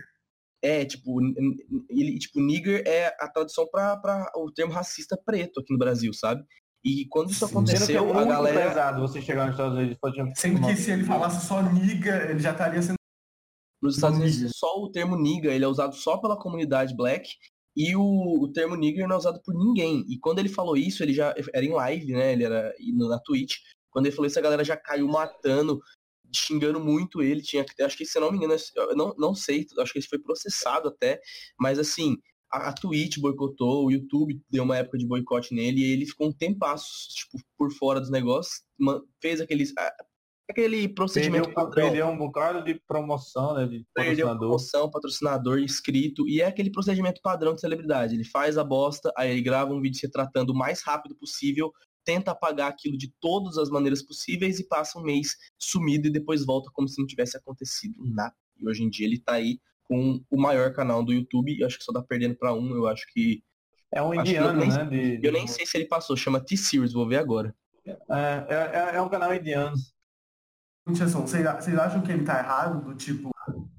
É, 0.66 0.84
tipo, 0.84 1.22
ele, 1.92 2.18
tipo, 2.18 2.42
nigger 2.42 2.82
é 2.88 3.16
a 3.20 3.28
tradução 3.28 3.68
para 3.72 4.32
o 4.36 4.52
termo 4.52 4.74
racista 4.74 5.16
preto 5.24 5.60
aqui 5.60 5.72
no 5.72 5.78
Brasil, 5.78 6.12
sabe? 6.12 6.44
E 6.84 7.06
quando 7.08 7.30
isso 7.30 7.46
aconteceu, 7.46 8.10
é 8.10 8.18
a 8.18 8.26
galera. 8.26 8.70
Pesado 8.70 9.02
você 9.02 9.22
chegar 9.22 9.46
nos 9.46 9.54
Estados 9.54 9.78
Unidos, 9.78 9.98
pode... 10.02 10.18
Sendo 10.36 10.66
que 10.66 10.76
se 10.76 10.90
ele 10.90 11.04
falasse 11.04 11.46
só 11.46 11.62
nigger, 11.62 12.32
ele 12.32 12.40
já 12.40 12.52
estaria 12.52 12.82
sendo. 12.82 12.96
Nos 13.80 13.94
Estados 13.94 14.18
Unidos, 14.18 14.54
só 14.56 14.82
o 14.82 14.90
termo 14.90 15.16
nigger 15.16 15.54
ele 15.54 15.66
é 15.66 15.68
usado 15.68 15.94
só 15.94 16.18
pela 16.18 16.36
comunidade 16.36 16.96
black 16.96 17.30
e 17.78 17.96
o, 17.96 18.02
o 18.42 18.52
termo 18.52 18.76
nigger 18.76 19.08
não 19.08 19.18
é 19.18 19.20
usado 19.20 19.40
por 19.44 19.54
ninguém. 19.54 20.04
E 20.10 20.18
quando 20.18 20.40
ele 20.40 20.50
falou 20.50 20.76
isso, 20.76 21.04
ele 21.04 21.14
já 21.14 21.36
era 21.54 21.64
em 21.64 21.74
live, 21.74 22.12
né? 22.12 22.34
Ele 22.34 22.44
era 22.44 22.74
na 23.08 23.20
Twitch. 23.20 23.58
Quando 23.92 24.08
ele 24.08 24.16
falou 24.16 24.26
isso, 24.26 24.40
a 24.40 24.42
galera 24.42 24.64
já 24.64 24.76
caiu 24.76 25.08
matando, 25.08 25.80
xingando 26.34 26.80
muito 26.80 27.22
ele. 27.22 27.42
Tinha, 27.42 27.66
acho 27.82 27.98
que, 27.98 28.06
se 28.06 28.20
não 28.20 28.32
me 28.32 28.38
engano, 28.38 28.56
eu 28.76 28.96
não, 28.96 29.14
não 29.18 29.36
sei, 29.36 29.66
acho 29.80 29.92
que 29.92 30.00
ele 30.00 30.08
foi 30.08 30.20
processado 30.20 30.88
até. 30.88 31.20
Mas 31.60 31.80
assim, 31.80 32.16
a, 32.52 32.70
a 32.70 32.74
Twitch 32.74 33.18
boicotou, 33.20 33.86
o 33.86 33.92
YouTube 33.92 34.40
deu 34.50 34.64
uma 34.64 34.78
época 34.78 34.98
de 34.98 35.08
boicote 35.08 35.54
nele 35.54 35.82
e 35.82 35.92
ele 35.92 36.06
ficou 36.06 36.28
um 36.28 36.34
tempasso, 36.34 36.88
tipo, 37.16 37.44
por 37.58 37.72
fora 37.72 38.00
dos 38.00 38.10
negócios. 38.10 38.64
Fez 39.22 39.42
aqueles 39.42 39.74
aquele 40.50 40.88
procedimento 40.88 41.46
perdeu, 41.46 41.64
padrão. 41.64 41.86
Perdeu 41.88 42.08
um 42.08 42.18
bocado 42.18 42.64
de 42.64 42.80
promoção, 42.88 43.56
né? 43.56 43.66
De 43.66 43.86
perdeu 43.94 44.28
promoção, 44.38 44.90
patrocinador, 44.90 45.60
inscrito, 45.60 46.28
e 46.28 46.42
é 46.42 46.46
aquele 46.46 46.72
procedimento 46.72 47.22
padrão 47.22 47.54
de 47.54 47.62
celebridade. 47.62 48.14
Ele 48.14 48.24
faz 48.24 48.58
a 48.58 48.64
bosta, 48.64 49.12
aí 49.18 49.32
ele 49.32 49.42
grava 49.42 49.74
um 49.74 49.82
vídeo 49.82 50.00
se 50.00 50.10
tratando 50.10 50.52
o 50.52 50.58
mais 50.58 50.82
rápido 50.84 51.16
possível, 51.16 51.72
tenta 52.06 52.32
apagar 52.32 52.70
aquilo 52.70 52.98
de 52.98 53.12
todas 53.20 53.58
as 53.58 53.70
maneiras 53.70 54.02
possíveis 54.02 54.60
e 54.60 54.68
passa 54.68 55.00
um 55.00 55.04
mês 55.04 55.36
sumido 55.58 56.08
e 56.08 56.12
depois 56.12 56.46
volta 56.46 56.70
como 56.72 56.88
se 56.88 57.00
não 57.00 57.08
tivesse 57.08 57.36
acontecido 57.36 57.96
nada. 58.06 58.36
E 58.58 58.68
hoje 58.68 58.84
em 58.84 58.90
dia 58.90 59.06
ele 59.06 59.20
tá 59.20 59.34
aí 59.34 59.60
com 59.84 60.24
o 60.30 60.40
maior 60.40 60.74
canal 60.74 61.04
do 61.04 61.14
YouTube, 61.14 61.60
eu 61.60 61.68
acho 61.68 61.78
que 61.78 61.84
só 61.84 61.92
tá 61.92 62.02
perdendo 62.02 62.36
para 62.36 62.54
um, 62.54 62.76
eu 62.76 62.88
acho 62.88 63.06
que 63.12 63.44
é 63.92 64.02
um 64.02 64.14
indiano, 64.14 64.60
nem, 64.60 64.70
né? 64.70 64.84
De, 64.86 65.20
eu 65.26 65.32
nem 65.32 65.48
sei 65.48 65.66
se 65.66 65.78
ele 65.78 65.86
passou, 65.86 66.18
chama 66.18 66.40
T-Series, 66.40 66.94
vou 66.94 67.08
ver 67.08 67.18
agora. 67.18 67.56
É, 67.86 67.94
é, 68.50 68.96
é 68.96 69.02
um 69.02 69.10
canal 69.10 69.34
indiano. 69.34 69.76
Vocês 70.86 71.16
acham 71.80 72.02
que 72.02 72.12
ele 72.12 72.24
tá 72.24 72.40
errado? 72.40 72.84
Do 72.84 72.96
tipo, 72.96 73.32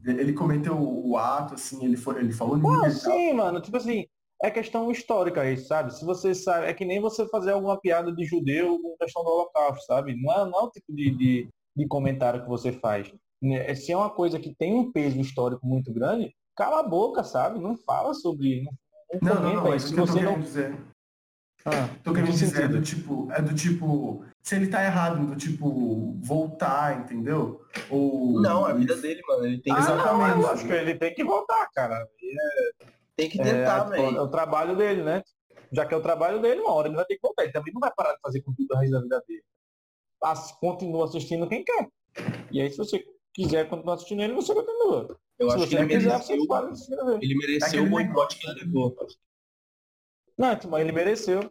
ele 0.05 0.33
cometeu 0.33 0.77
o 0.79 1.17
ato, 1.17 1.55
assim, 1.55 1.85
ele, 1.85 1.97
foi, 1.97 2.19
ele 2.19 2.33
falou 2.33 2.57
Não, 2.57 2.91
sim, 2.91 3.33
mano. 3.33 3.61
Tipo 3.61 3.77
assim, 3.77 4.07
é 4.47 4.51
questão 4.51 4.91
histórica 4.91 5.51
isso, 5.51 5.67
sabe? 5.67 5.93
Se 5.93 6.05
você 6.05 6.35
sabe, 6.35 6.67
é 6.67 6.75
que 6.75 6.85
nem 6.85 7.01
você 7.01 7.27
fazer 7.29 7.53
alguma 7.53 7.79
piada 7.81 8.13
de 8.13 8.25
judeu 8.25 8.81
com 8.81 8.97
questão 8.97 9.25
do 9.25 9.31
holocausto, 9.31 9.85
sabe? 9.85 10.15
Não 10.15 10.33
é, 10.33 10.49
não 10.49 10.61
é 10.61 10.63
o 10.63 10.71
tipo 10.71 10.95
de, 10.95 11.11
de, 11.11 11.49
de 11.77 11.87
comentário 11.89 12.43
que 12.43 12.49
você 12.49 12.73
faz. 12.73 13.13
Né, 13.43 13.75
se 13.75 13.93
é 13.93 13.97
uma 13.97 14.11
coisa 14.11 14.39
que 14.39 14.55
tem 14.55 14.75
um 14.75 14.93
peso 14.93 15.21
histórico 15.21 15.67
muito 15.67 15.93
grande, 15.93 16.35
cala 16.57 16.81
a 16.81 16.89
boca, 16.89 17.25
sabe? 17.25 17.59
Não 17.59 17.77
fala 17.77 18.15
sobre. 18.15 18.65
Não, 19.21 19.35
não, 19.35 19.43
não, 19.43 19.55
não 19.57 19.73
é 19.73 19.77
isso 19.77 19.93
que 19.93 20.01
você 20.01 20.21
não... 20.21 20.41
dizer. 20.41 20.77
Ah, 21.65 21.89
Tô 22.05 22.13
querendo 22.13 22.31
dizer, 22.31 22.63
é 22.63 22.69
do 22.69 22.81
tipo, 22.81 23.29
é 23.33 23.43
do 23.43 23.53
tipo, 23.53 24.25
se 24.41 24.55
ele 24.55 24.69
tá 24.69 24.85
errado, 24.85 25.27
do 25.27 25.35
tipo, 25.35 26.17
voltar, 26.21 27.01
entendeu? 27.01 27.61
Ou. 27.91 28.41
Não, 28.41 28.65
a 28.65 28.73
vida 28.73 28.97
dele, 28.97 29.21
mano. 29.27 29.47
Ele 29.47 29.61
tem 29.61 29.75
que. 29.75 29.81
Ah, 29.81 29.83
Exatamente. 29.83 30.39
Não, 30.39 30.51
acho 30.51 30.65
que 30.65 30.73
ele 30.73 30.95
tem 30.95 31.13
que 31.13 31.25
voltar, 31.25 31.69
cara. 31.75 32.07
É... 32.23 32.96
Tem 33.17 33.31
que 33.31 33.39
tentar, 33.39 33.87
é, 33.87 33.91
velho. 33.91 34.17
É 34.19 34.21
o 34.21 34.29
trabalho 34.29 34.77
dele, 34.77 35.03
né? 35.03 35.23
Já 35.73 35.87
que 35.87 35.95
é 35.95 35.97
o 35.97 36.03
trabalho 36.03 36.41
dele, 36.41 36.61
uma 36.61 36.73
hora 36.73 36.89
ele 36.89 36.97
vai 36.97 37.05
ter 37.07 37.15
que 37.15 37.23
voltar. 37.23 37.45
Ele 37.45 37.53
também 37.53 37.73
não 37.73 37.81
vai 37.81 37.93
parar 37.95 38.15
de 38.15 38.21
fazer 38.21 38.43
conteúdo 38.43 38.73
o 38.73 38.77
resto 38.77 38.93
da 38.93 39.01
vida 39.01 39.25
dele. 39.27 39.43
As, 40.23 40.53
continua 40.53 41.05
assistindo 41.07 41.49
quem 41.49 41.65
quer. 41.65 41.89
E 42.51 42.61
aí, 42.61 42.71
se 42.71 42.77
você 42.77 43.05
quiser 43.35 43.69
continuar 43.69 43.95
assistindo 43.95 44.23
ele, 44.23 44.35
você 44.35 44.55
continua. 44.55 45.19
Eu 45.39 45.51
se 45.51 45.57
acho 45.57 45.69
que 45.69 45.77
ele 45.77 45.87
quiser, 45.87 46.09
mereceu, 46.09 46.47
você 46.47 46.95
ele 47.21 47.35
mereceu 47.37 47.85
o 47.85 47.91
boicote 47.91 48.39
que 48.39 48.49
ele 48.49 48.65
levou. 48.65 48.97
Não, 50.39 50.59
mas 50.71 50.81
ele 50.81 50.93
mereceu. 50.93 51.51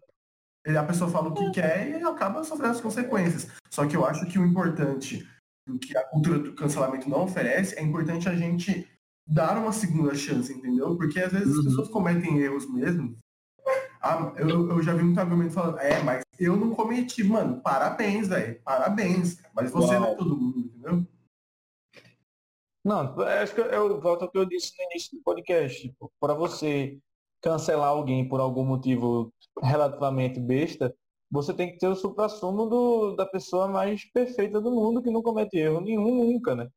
A 0.68 0.84
pessoa 0.84 1.10
fala 1.10 1.30
o 1.30 1.34
que 1.34 1.52
quer 1.52 1.90
e 1.90 2.04
acaba 2.04 2.44
sofrendo 2.44 2.72
as 2.72 2.82
consequências. 2.82 3.48
Só 3.70 3.88
que 3.88 3.96
eu 3.96 4.04
acho 4.04 4.26
que 4.26 4.40
o 4.40 4.46
importante, 4.46 5.28
o 5.70 5.78
que 5.78 5.96
a 5.96 6.04
cultura 6.04 6.40
do 6.40 6.56
cancelamento 6.56 7.08
não 7.08 7.26
oferece, 7.26 7.78
é 7.78 7.84
importante 7.84 8.28
a 8.28 8.36
gente 8.36 8.88
dar 9.26 9.58
uma 9.58 9.72
segunda 9.72 10.14
chance, 10.14 10.54
entendeu? 10.54 10.96
Porque 10.96 11.20
às 11.20 11.32
vezes 11.32 11.54
uhum. 11.54 11.60
as 11.60 11.66
pessoas 11.66 11.90
cometem 11.90 12.40
erros 12.40 12.72
mesmo. 12.72 13.18
Ah, 14.02 14.32
eu, 14.38 14.70
eu 14.70 14.84
já 14.84 14.94
vi 14.94 15.04
muito 15.04 15.20
argumento 15.20 15.54
falando, 15.54 15.80
é, 15.80 16.04
mas 16.04 16.24
eu 16.40 16.56
não 16.56 16.76
cometi, 16.76 17.24
mano, 17.24 17.60
parabéns, 17.62 18.28
velho, 18.28 18.62
parabéns. 18.64 19.42
Mas 19.56 19.72
você 19.72 19.94
Uau. 19.94 20.02
não 20.02 20.08
é 20.10 20.16
todo 20.16 20.38
mundo, 20.38 20.60
entendeu? 20.60 21.08
Não, 22.84 23.20
acho 23.20 23.56
que 23.56 23.62
eu 23.62 24.00
volto 24.00 24.22
ao 24.22 24.32
que 24.32 24.38
eu 24.38 24.46
disse 24.46 24.74
no 24.78 24.84
início 24.92 25.18
do 25.18 25.24
podcast. 25.24 25.92
Para 26.20 26.36
você 26.36 27.00
cancelar 27.42 27.90
alguém 27.90 28.30
por 28.30 28.40
algum 28.40 28.64
motivo 28.64 29.34
relativamente 29.60 30.40
besta, 30.40 30.96
você 31.32 31.52
tem 31.52 31.72
que 31.72 31.80
ter 31.80 31.88
o 31.88 31.96
supra-sumo 31.96 33.16
da 33.16 33.26
pessoa 33.26 33.68
mais 33.68 34.06
perfeita 34.12 34.62
do 34.62 34.72
mundo 34.72 35.02
que 35.02 35.10
não 35.10 35.24
comete 35.24 35.58
erro 35.58 35.82
nenhum 35.82 36.26
nunca, 36.26 36.56
né? 36.56 36.70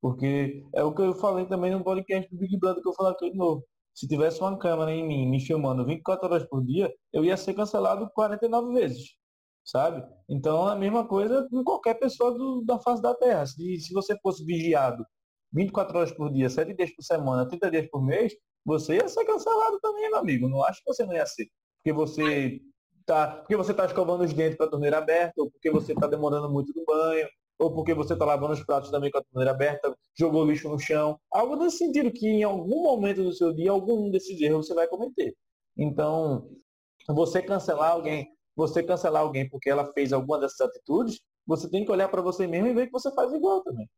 Porque 0.00 0.64
é 0.74 0.82
o 0.82 0.94
que 0.94 1.02
eu 1.02 1.14
falei 1.14 1.46
também 1.46 1.70
no 1.70 1.82
podcast 1.82 2.30
do 2.30 2.38
Big 2.38 2.58
Brother 2.58 2.82
que 2.82 2.88
eu 2.88 2.94
falei 2.94 3.12
aqui 3.12 3.30
de 3.30 3.36
novo. 3.36 3.64
Se 3.94 4.06
tivesse 4.06 4.40
uma 4.40 4.58
câmera 4.58 4.92
em 4.92 5.06
mim 5.06 5.26
me 5.28 5.40
filmando 5.40 5.84
24 5.86 6.26
horas 6.26 6.48
por 6.48 6.62
dia, 6.64 6.92
eu 7.12 7.24
ia 7.24 7.36
ser 7.36 7.54
cancelado 7.54 8.08
49 8.14 8.74
vezes. 8.74 9.16
sabe? 9.64 10.04
Então, 10.28 10.66
a 10.66 10.76
mesma 10.76 11.06
coisa 11.06 11.46
com 11.50 11.64
qualquer 11.64 11.94
pessoa 11.94 12.32
do, 12.32 12.62
da 12.64 12.78
face 12.78 13.02
da 13.02 13.14
Terra. 13.14 13.46
Se, 13.46 13.80
se 13.80 13.92
você 13.92 14.16
fosse 14.20 14.44
vigiado 14.44 15.04
24 15.52 15.98
horas 15.98 16.12
por 16.12 16.32
dia, 16.32 16.50
7 16.50 16.74
dias 16.74 16.94
por 16.94 17.02
semana, 17.02 17.48
30 17.48 17.70
dias 17.70 17.88
por 17.90 18.04
mês, 18.04 18.34
você 18.64 18.96
ia 18.96 19.08
ser 19.08 19.24
cancelado 19.24 19.80
também, 19.80 20.10
meu 20.10 20.18
amigo. 20.18 20.48
Não 20.48 20.62
acho 20.64 20.82
que 20.84 20.92
você 20.92 21.04
não 21.06 21.14
ia 21.14 21.26
ser. 21.26 21.48
Porque 21.78 21.92
você 21.92 22.60
tá, 23.06 23.28
porque 23.36 23.56
você 23.56 23.72
tá 23.72 23.86
escovando 23.86 24.24
os 24.24 24.32
dentes 24.32 24.58
com 24.58 24.64
a 24.64 24.70
torneira 24.70 24.98
aberta, 24.98 25.40
ou 25.40 25.50
porque 25.50 25.70
você 25.70 25.94
tá 25.94 26.06
demorando 26.06 26.50
muito 26.50 26.72
no 26.74 26.84
banho, 26.84 27.28
ou 27.58 27.72
porque 27.74 27.94
você 27.94 28.12
está 28.12 28.24
lavando 28.24 28.52
os 28.52 28.64
pratos 28.64 28.90
também 28.90 29.10
com 29.10 29.18
a 29.18 29.22
torneira 29.22 29.50
aberta, 29.52 29.96
jogou 30.18 30.44
lixo 30.44 30.68
no 30.68 30.78
chão. 30.78 31.18
Algo 31.32 31.56
nesse 31.56 31.78
sentido, 31.78 32.10
que 32.10 32.26
em 32.26 32.42
algum 32.42 32.82
momento 32.82 33.22
do 33.22 33.32
seu 33.32 33.52
dia, 33.52 33.70
algum 33.70 34.10
desses 34.10 34.40
erros 34.40 34.66
você 34.66 34.74
vai 34.74 34.86
cometer. 34.86 35.34
Então, 35.76 36.48
você 37.08 37.42
cancelar 37.42 37.92
alguém, 37.92 38.28
você 38.54 38.82
cancelar 38.82 39.22
alguém 39.22 39.48
porque 39.48 39.70
ela 39.70 39.92
fez 39.92 40.12
alguma 40.12 40.38
dessas 40.38 40.60
atitudes, 40.60 41.20
você 41.46 41.70
tem 41.70 41.84
que 41.84 41.90
olhar 41.90 42.08
para 42.08 42.22
você 42.22 42.46
mesmo 42.46 42.68
e 42.68 42.74
ver 42.74 42.86
que 42.86 42.92
você 42.92 43.12
faz 43.14 43.32
igual 43.32 43.62
também. 43.62 43.88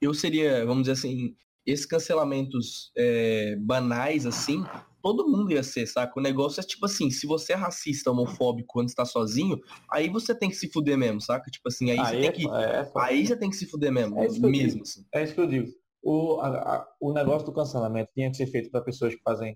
Eu 0.00 0.14
seria, 0.14 0.64
vamos 0.64 0.84
dizer 0.84 0.92
assim, 0.92 1.34
esses 1.66 1.86
cancelamentos 1.86 2.90
é, 2.96 3.56
banais, 3.56 4.26
assim, 4.26 4.64
todo 5.04 5.28
mundo 5.28 5.52
ia 5.52 5.62
ser, 5.62 5.86
saca? 5.86 6.18
O 6.18 6.22
negócio 6.22 6.60
é 6.60 6.62
tipo 6.62 6.86
assim, 6.86 7.10
se 7.10 7.26
você 7.26 7.52
é 7.52 7.56
racista, 7.56 8.10
homofóbico 8.10 8.72
quando 8.72 8.88
está 8.88 9.04
sozinho, 9.04 9.60
aí 9.92 10.08
você 10.08 10.34
tem 10.34 10.48
que 10.48 10.56
se 10.56 10.72
fuder 10.72 10.96
mesmo, 10.96 11.20
saca? 11.20 11.50
Tipo 11.50 11.68
assim, 11.68 11.90
aí, 11.90 11.98
aí 11.98 12.06
você 12.06 12.16
é, 12.16 12.20
tem 12.22 12.32
que. 12.32 12.48
É, 12.48 12.92
aí 12.96 13.26
você 13.26 13.36
tem 13.36 13.50
que 13.50 13.56
se 13.56 13.66
fuder 13.66 13.92
mesmo. 13.92 14.18
É 14.18 14.26
isso 14.26 14.40
que 14.40 14.46
mesmo, 14.46 14.80
assim. 14.80 15.04
É 15.14 15.22
isso 15.22 15.34
que 15.34 15.40
eu 15.42 15.46
digo. 15.46 15.68
O, 16.02 16.40
a, 16.40 16.48
a, 16.48 16.88
o 16.98 17.12
negócio 17.12 17.44
do 17.44 17.52
cancelamento 17.52 18.12
tinha 18.14 18.30
que 18.30 18.36
ser 18.38 18.46
feito 18.46 18.70
para 18.70 18.80
pessoas 18.80 19.14
que 19.14 19.20
fazem 19.22 19.54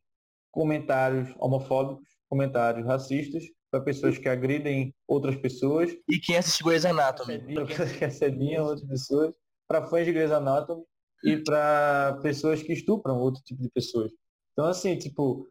comentários 0.50 1.34
homofóbicos, 1.38 2.06
comentários 2.28 2.86
racistas, 2.86 3.44
para 3.70 3.80
pessoas 3.80 4.18
que 4.18 4.28
agridem 4.28 4.94
outras 5.06 5.36
pessoas. 5.36 5.96
E 6.06 6.18
quem 6.18 6.36
assiste 6.36 6.62
Grey's 6.62 6.84
Anatomy. 6.84 7.54
Para 7.54 7.64
pessoas 7.64 7.92
que 7.92 8.04
assediam 8.04 8.66
outras 8.66 8.86
pessoas, 8.86 9.34
para 9.66 9.86
fãs 9.86 10.04
de 10.04 10.12
Grey's 10.12 10.30
Anatomy 10.30 10.82
e 11.24 11.38
para 11.38 12.18
pessoas 12.22 12.62
que 12.62 12.74
estupram 12.74 13.18
outro 13.18 13.42
tipo 13.42 13.62
de 13.62 13.70
pessoas. 13.70 14.12
Então, 14.58 14.68
assim, 14.68 14.98
tipo, 14.98 15.48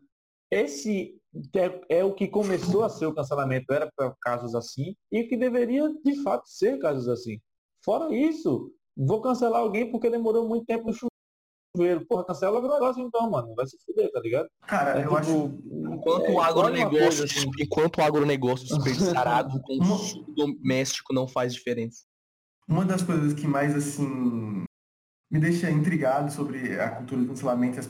esse 0.51 1.15
é, 1.55 1.99
é, 1.99 2.03
o 2.03 2.13
que 2.13 2.27
começou 2.27 2.83
a 2.83 2.89
ser 2.89 3.05
o 3.05 3.15
cancelamento, 3.15 3.71
era 3.71 3.89
para 3.95 4.13
casos 4.21 4.53
assim, 4.53 4.97
e 5.09 5.23
que 5.23 5.37
deveria, 5.37 5.87
de 6.03 6.21
fato, 6.23 6.43
ser 6.45 6.77
casos 6.77 7.07
assim. 7.07 7.39
Fora 7.85 8.13
isso, 8.13 8.69
vou 8.97 9.21
cancelar 9.21 9.61
alguém 9.61 9.89
porque 9.89 10.09
demorou 10.09 10.45
muito 10.45 10.65
tempo 10.65 10.87
no 10.87 10.93
chuveiro. 10.93 12.05
Porra, 12.05 12.25
cancela 12.25 12.59
o 12.59 12.61
negócio 12.61 13.01
então, 13.01 13.31
mano. 13.31 13.55
Vai 13.55 13.65
se 13.65 13.77
fuder, 13.85 14.11
tá 14.11 14.19
ligado? 14.19 14.49
Cara, 14.67 14.99
é, 14.99 15.05
eu 15.05 15.05
tipo, 15.05 15.15
acho. 15.15 15.45
Enquanto 15.93 16.25
é, 16.25 16.31
o 16.31 16.41
agronegócio, 16.41 17.23
assim. 17.23 17.49
enquanto 17.61 17.99
o 17.99 18.03
agronegócio 18.03 18.67
desperdiçado, 18.67 19.55
o 19.55 19.61
consumo 19.61 20.35
doméstico 20.35 21.13
não 21.13 21.29
faz 21.29 21.53
diferença. 21.53 22.03
Uma 22.67 22.83
das 22.83 23.03
coisas 23.03 23.33
que 23.33 23.47
mais, 23.47 23.73
assim, 23.73 24.65
me 25.31 25.39
deixa 25.39 25.71
intrigado 25.71 26.29
sobre 26.29 26.77
a 26.77 26.89
cultura 26.89 27.21
do 27.21 27.27
cancelamento 27.29 27.77
e 27.77 27.79
as 27.79 27.87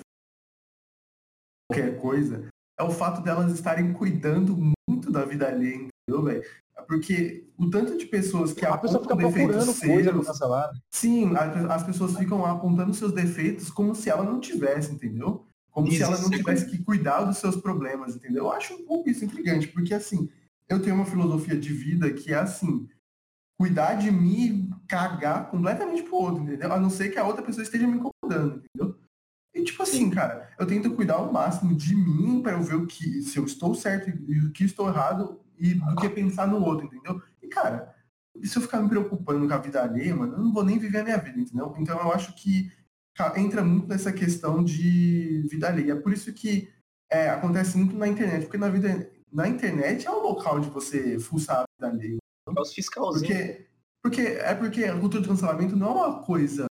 qualquer 1.67 1.99
coisa, 1.99 2.47
é 2.79 2.83
o 2.83 2.91
fato 2.91 3.21
delas 3.21 3.51
estarem 3.51 3.93
cuidando 3.93 4.55
muito 4.87 5.11
da 5.11 5.25
vida 5.25 5.47
alheia, 5.47 5.87
entendeu, 6.07 6.23
velho? 6.23 6.43
É 6.77 6.81
porque 6.81 7.47
o 7.57 7.69
tanto 7.69 7.97
de 7.97 8.05
pessoas 8.05 8.53
que 8.53 8.65
a 8.65 8.77
pessoa 8.77 9.01
fica 9.01 9.17
procurando 9.17 9.73
seus, 9.73 10.27
Sim, 10.91 11.33
as 11.69 11.83
pessoas 11.83 12.15
ficam 12.15 12.45
apontando 12.45 12.93
seus 12.93 13.11
defeitos 13.11 13.69
como 13.69 13.95
se 13.95 14.09
ela 14.09 14.23
não 14.23 14.39
tivesse, 14.39 14.93
entendeu? 14.93 15.45
Como 15.71 15.87
isso, 15.87 15.97
se 15.97 16.03
ela 16.03 16.19
não 16.19 16.29
tivesse 16.29 16.69
que 16.69 16.83
cuidar 16.83 17.23
dos 17.23 17.37
seus 17.37 17.55
problemas, 17.55 18.15
entendeu? 18.15 18.45
Eu 18.45 18.51
acho 18.51 18.73
um 18.73 18.85
pouco 18.85 19.09
isso 19.09 19.25
intrigante, 19.25 19.67
porque 19.67 19.93
assim, 19.93 20.29
eu 20.69 20.81
tenho 20.81 20.95
uma 20.95 21.05
filosofia 21.05 21.57
de 21.57 21.73
vida 21.73 22.11
que 22.13 22.31
é 22.31 22.37
assim, 22.37 22.87
cuidar 23.59 23.95
de 23.95 24.11
mim 24.11 24.69
cagar 24.87 25.49
completamente 25.49 26.03
pro 26.03 26.15
outro, 26.15 26.43
entendeu? 26.43 26.71
A 26.71 26.79
não 26.79 26.89
ser 26.89 27.09
que 27.09 27.17
a 27.17 27.25
outra 27.25 27.43
pessoa 27.43 27.63
esteja 27.63 27.87
me 27.87 27.97
incomodando, 27.97 28.63
entendeu? 28.63 28.95
E 29.57 29.63
tipo 29.63 29.81
assim, 29.81 30.09
cara, 30.11 30.47
eu 30.59 30.67
tento 30.67 30.93
cuidar 30.93 31.15
ao 31.15 31.33
máximo 31.33 31.75
de 31.75 31.95
mim 31.95 32.43
para 32.43 32.51
eu 32.51 32.61
ver 32.61 32.75
o 32.75 32.85
que, 32.85 33.23
se 33.23 33.39
eu 33.39 33.45
estou 33.45 33.73
certo 33.73 34.09
e 34.09 34.39
o 34.39 34.51
que 34.51 34.63
estou 34.63 34.87
errado 34.87 35.41
e 35.57 35.73
do 35.73 35.95
que 35.95 36.07
pensar 36.09 36.47
no 36.47 36.63
outro, 36.63 36.85
entendeu? 36.85 37.19
E 37.41 37.47
cara, 37.47 37.95
se 38.43 38.55
eu 38.55 38.61
ficar 38.61 38.79
me 38.79 38.87
preocupando 38.87 39.47
com 39.47 39.53
a 39.53 39.57
vida 39.57 39.81
alheia, 39.81 40.15
mano, 40.15 40.33
eu 40.33 40.43
não 40.43 40.53
vou 40.53 40.63
nem 40.63 40.77
viver 40.77 40.99
a 40.99 41.03
minha 41.03 41.17
vida, 41.17 41.39
entendeu? 41.39 41.73
Então 41.79 41.99
eu 41.99 42.11
acho 42.13 42.35
que 42.35 42.71
entra 43.35 43.63
muito 43.63 43.87
nessa 43.87 44.13
questão 44.13 44.63
de 44.63 45.47
vida 45.49 45.67
alheia. 45.67 45.93
É 45.93 45.95
por 45.95 46.13
isso 46.13 46.31
que 46.31 46.69
é, 47.09 47.29
acontece 47.29 47.75
muito 47.77 47.97
na 47.97 48.07
internet, 48.07 48.43
porque 48.43 48.59
na 48.59 48.69
vida 48.69 49.09
na 49.33 49.47
internet 49.47 50.05
é 50.05 50.11
o 50.11 50.21
local 50.21 50.59
de 50.59 50.69
você 50.69 51.17
fuçar 51.17 51.63
a 51.63 51.65
vida 51.87 51.95
alheia. 51.95 52.17
É 52.47 52.61
os 52.61 52.73
fiscalzinhos. 52.73 53.27
Porque, 53.27 53.67
porque, 54.03 54.21
é 54.21 54.53
porque 54.53 54.83
a 54.83 54.99
cultura 54.99 55.23
de 55.23 55.29
cancelamento 55.29 55.75
não 55.75 55.87
é 55.87 55.91
uma 55.91 56.23
coisa 56.23 56.67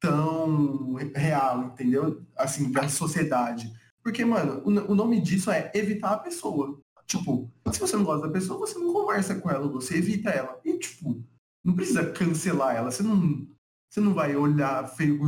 tão 0.00 0.94
real, 1.14 1.64
entendeu? 1.64 2.22
Assim, 2.36 2.70
da 2.70 2.88
sociedade. 2.88 3.72
Porque, 4.02 4.24
mano, 4.24 4.62
o, 4.64 4.92
o 4.92 4.94
nome 4.94 5.20
disso 5.20 5.50
é 5.50 5.70
evitar 5.74 6.12
a 6.12 6.18
pessoa. 6.18 6.78
Tipo, 7.06 7.50
se 7.72 7.80
você 7.80 7.96
não 7.96 8.04
gosta 8.04 8.26
da 8.26 8.32
pessoa, 8.32 8.58
você 8.58 8.78
não 8.78 8.92
conversa 8.92 9.34
com 9.36 9.50
ela, 9.50 9.68
você 9.68 9.96
evita 9.96 10.30
ela. 10.30 10.60
E, 10.64 10.78
tipo, 10.78 11.22
não 11.64 11.74
precisa 11.74 12.10
cancelar 12.10 12.76
ela. 12.76 12.90
Você 12.90 13.02
não, 13.02 13.46
você 13.88 14.00
não 14.00 14.14
vai 14.14 14.36
olhar 14.36 14.86
feio 14.88 15.18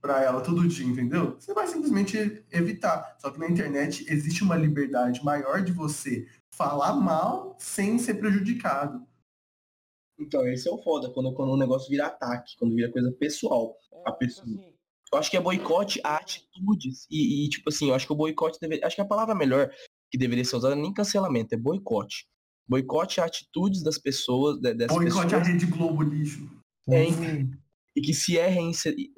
pra 0.00 0.22
ela 0.22 0.40
todo 0.40 0.66
dia, 0.68 0.86
entendeu? 0.86 1.36
Você 1.38 1.52
vai 1.52 1.66
simplesmente 1.66 2.44
evitar. 2.50 3.16
Só 3.18 3.30
que 3.30 3.38
na 3.38 3.48
internet 3.48 4.06
existe 4.08 4.42
uma 4.42 4.56
liberdade 4.56 5.24
maior 5.24 5.62
de 5.62 5.72
você 5.72 6.26
falar 6.50 6.94
mal 6.94 7.56
sem 7.58 7.98
ser 7.98 8.14
prejudicado. 8.14 9.04
Então, 10.18 10.46
esse 10.48 10.68
é 10.68 10.72
o 10.72 10.82
foda, 10.82 11.10
quando, 11.10 11.32
quando 11.34 11.52
o 11.52 11.56
negócio 11.56 11.88
vira 11.88 12.06
ataque, 12.06 12.56
quando 12.58 12.74
vira 12.74 12.90
coisa 12.90 13.12
pessoal. 13.12 13.76
É, 13.92 14.02
a 14.08 14.12
pessoa. 14.12 14.46
Assim, 14.46 14.76
eu 15.12 15.18
acho 15.18 15.30
que 15.30 15.36
é 15.36 15.40
boicote 15.40 16.00
a 16.02 16.16
atitudes. 16.16 17.06
E, 17.10 17.44
e, 17.44 17.48
tipo 17.48 17.68
assim, 17.68 17.88
eu 17.88 17.94
acho 17.94 18.06
que 18.06 18.12
o 18.12 18.16
boicote 18.16 18.58
deveria. 18.60 18.86
Acho 18.86 18.96
que 18.96 19.02
a 19.02 19.06
palavra 19.06 19.34
melhor 19.34 19.70
que 20.10 20.18
deveria 20.18 20.44
ser 20.44 20.56
usada 20.56 20.74
nem 20.74 20.92
cancelamento, 20.92 21.54
é 21.54 21.58
boicote. 21.58 22.26
Boicote 22.68 23.20
a 23.20 23.24
atitudes 23.24 23.82
das 23.82 23.98
pessoas. 23.98 24.60
Dessas 24.60 24.96
boicote 24.96 25.24
pessoas. 25.26 25.32
a 25.32 25.38
Rede 25.38 25.66
Globo 25.66 26.02
lixo. 26.02 26.48
É, 26.88 27.04
e 27.96 28.00
que 28.00 28.12
se 28.12 28.38
é, 28.38 28.54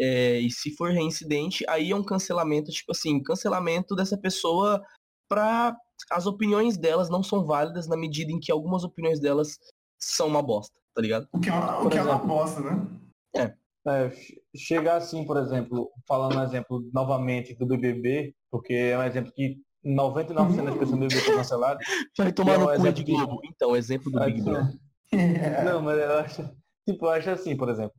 é, 0.01 0.41
e 0.41 0.51
se 0.51 0.71
for 0.77 0.93
reincidente, 0.93 1.65
aí 1.69 1.91
é 1.91 1.97
um 1.97 2.05
cancelamento, 2.05 2.71
tipo 2.71 2.93
assim, 2.93 3.21
cancelamento 3.23 3.95
dessa 3.95 4.17
pessoa 4.17 4.81
para 5.29 5.77
as 6.13 6.27
opiniões 6.27 6.79
delas 6.79 7.11
não 7.11 7.23
são 7.23 7.45
válidas 7.45 7.89
na 7.89 7.97
medida 7.97 8.31
em 8.31 8.39
que 8.39 8.53
algumas 8.53 8.85
opiniões 8.85 9.21
delas 9.21 9.59
são 9.99 10.29
uma 10.29 10.41
bosta 10.41 10.78
tá 10.99 11.03
ligado? 11.03 11.29
O 11.33 11.39
que 11.39 11.49
é 11.49 11.53
uma, 11.53 11.79
o 11.79 11.89
que 11.89 11.97
exemplo, 11.97 12.11
é 12.11 12.15
uma 12.15 12.25
bosta, 12.27 12.61
né? 12.61 12.87
É. 13.37 13.55
é. 13.89 14.13
Chegar 14.57 14.97
assim, 14.97 15.25
por 15.25 15.37
exemplo, 15.37 15.93
falando 16.09 16.37
um 16.37 16.43
exemplo 16.43 16.83
novamente 16.93 17.55
do 17.55 17.67
BBB, 17.67 18.35
porque 18.51 18.73
é 18.75 18.99
um 18.99 19.05
exemplo 19.05 19.33
que 19.33 19.59
99% 19.87 20.65
das 20.65 20.75
pessoas 20.75 20.91
do 20.91 20.97
BBB 20.97 21.15
estão 21.15 21.37
canceladas. 21.37 21.87
Vai 22.19 22.33
tomar 22.33 22.55
é 22.55 22.59
no 22.59 22.85
cu 22.85 22.93
de 22.93 23.05
Globo. 23.05 23.41
Então, 23.45 23.77
exemplo 23.77 24.11
do 24.11 24.19
Big 24.19 24.43
Brother. 24.43 24.77
Não, 25.65 25.81
mas 25.83 25.99
eu 26.01 26.19
acho, 26.19 26.51
tipo, 26.85 27.07
eu 27.07 27.11
acho 27.11 27.31
assim, 27.31 27.57
por 27.57 27.69
exemplo, 27.69 27.95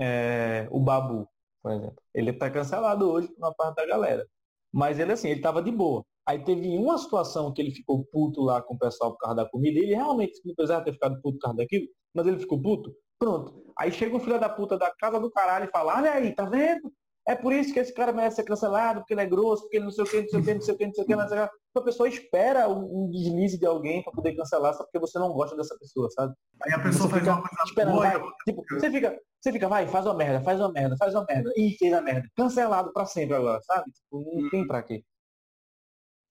é, 0.00 0.68
o 0.70 0.78
Babu, 0.78 1.28
por 1.60 1.72
exemplo, 1.72 1.96
ele 2.14 2.32
tá 2.32 2.48
cancelado 2.48 3.10
hoje 3.10 3.26
por 3.26 3.38
uma 3.38 3.54
parte 3.54 3.74
da 3.74 3.86
galera. 3.86 4.24
Mas 4.72 5.00
ele 5.00 5.10
assim, 5.10 5.30
ele 5.30 5.40
tava 5.40 5.60
de 5.60 5.72
boa. 5.72 6.04
Aí 6.24 6.38
teve 6.44 6.68
uma 6.76 6.96
situação 6.96 7.52
que 7.52 7.60
ele 7.60 7.72
ficou 7.72 8.04
puto 8.04 8.42
lá 8.42 8.62
com 8.62 8.74
o 8.74 8.78
pessoal 8.78 9.12
por 9.12 9.18
causa 9.18 9.36
da 9.36 9.48
comida, 9.48 9.80
e 9.80 9.82
ele 9.82 9.94
realmente, 9.96 10.40
apesar 10.52 10.78
de 10.78 10.84
ter 10.84 10.92
ficado 10.92 11.20
puto 11.20 11.38
por 11.38 11.42
causa 11.42 11.56
daquilo, 11.56 11.86
mas 12.16 12.26
ele 12.26 12.38
ficou 12.38 12.60
puto, 12.60 12.92
pronto. 13.18 13.62
Aí 13.78 13.92
chega 13.92 14.16
um 14.16 14.20
filho 14.20 14.40
da 14.40 14.48
puta 14.48 14.78
da 14.78 14.90
casa 14.98 15.20
do 15.20 15.30
caralho 15.30 15.66
e 15.66 15.70
fala, 15.70 15.98
olha 15.98 16.12
aí, 16.12 16.34
tá 16.34 16.46
vendo? 16.46 16.90
É 17.28 17.34
por 17.34 17.52
isso 17.52 17.74
que 17.74 17.80
esse 17.80 17.92
cara 17.92 18.12
merece 18.12 18.36
ser 18.36 18.44
cancelado, 18.44 19.00
porque 19.00 19.12
ele 19.12 19.20
é 19.20 19.26
grosso, 19.26 19.62
porque 19.62 19.76
ele 19.78 19.84
não 19.84 19.90
sei 19.90 20.04
o 20.04 20.06
que, 20.06 20.22
não 20.22 20.28
sei 20.28 20.38
o 20.38 20.44
que, 20.44 20.54
não 20.54 20.60
sei 20.60 20.74
o 20.74 20.78
que, 20.78 20.86
não 20.86 20.94
sei 20.94 21.04
o 21.04 21.06
que, 21.06 21.16
mas 21.16 21.32
a 21.32 21.50
pessoa 21.82 22.08
espera 22.08 22.68
um, 22.68 23.10
deslize 23.10 23.58
de 23.58 23.66
alguém 23.66 24.02
para 24.02 24.12
poder 24.12 24.34
cancelar 24.36 24.72
só 24.74 24.84
porque 24.84 25.00
você 25.00 25.18
não 25.18 25.32
gosta 25.32 25.56
dessa 25.56 25.76
pessoa, 25.76 26.08
sabe? 26.10 26.34
Aí 26.62 26.72
a 26.72 26.78
pessoa 26.78 27.10
faz 27.10 27.26
uma 27.26 27.42
coisa 27.42 27.64
esperando, 27.66 27.94
boa, 27.94 28.08
vai, 28.08 28.22
tipo, 28.46 28.62
você 28.70 28.90
fica, 28.90 29.20
você 29.40 29.52
fica, 29.52 29.68
vai, 29.68 29.88
faz 29.88 30.06
uma 30.06 30.14
merda, 30.14 30.40
faz 30.40 30.60
uma 30.60 30.70
merda, 30.70 30.96
faz 30.96 31.14
uma 31.14 31.26
merda. 31.28 31.52
Ih, 31.56 31.76
fez 31.76 31.92
a 31.92 32.00
merda. 32.00 32.28
Cancelado 32.36 32.92
para 32.92 33.06
sempre 33.06 33.34
agora, 33.34 33.60
sabe? 33.64 33.90
Tipo, 33.90 34.40
não 34.40 34.48
tem 34.48 34.64
pra 34.64 34.82
quê. 34.84 35.02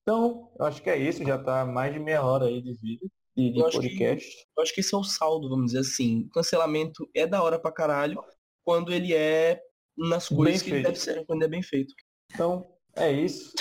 Então, 0.01 0.49
eu 0.57 0.65
acho 0.65 0.81
que 0.81 0.89
é 0.89 0.97
isso, 0.97 1.25
já 1.25 1.37
tá 1.37 1.65
mais 1.65 1.93
de 1.93 1.99
meia 1.99 2.23
hora 2.23 2.45
aí 2.45 2.61
de 2.61 2.73
vídeo 2.75 3.09
e 3.35 3.51
de 3.51 3.59
eu 3.59 3.69
podcast. 3.69 4.27
Que, 4.27 4.47
eu 4.57 4.63
acho 4.63 4.73
que 4.73 4.79
esse 4.79 4.93
é 4.93 4.97
o 4.97 5.03
saldo, 5.03 5.49
vamos 5.49 5.67
dizer 5.67 5.79
assim. 5.79 6.25
O 6.25 6.29
cancelamento 6.29 7.09
é 7.13 7.27
da 7.27 7.43
hora 7.43 7.59
pra 7.59 7.71
caralho 7.71 8.23
quando 8.63 8.93
ele 8.93 9.13
é 9.13 9.61
nas 9.97 10.27
coisas 10.27 10.61
bem 10.63 10.73
que 10.73 10.83
deve 10.83 10.97
ser, 10.97 11.25
quando 11.25 11.43
é 11.43 11.47
bem 11.47 11.61
feito. 11.61 11.93
Então, 12.33 12.67
é 12.95 13.11
isso. 13.11 13.53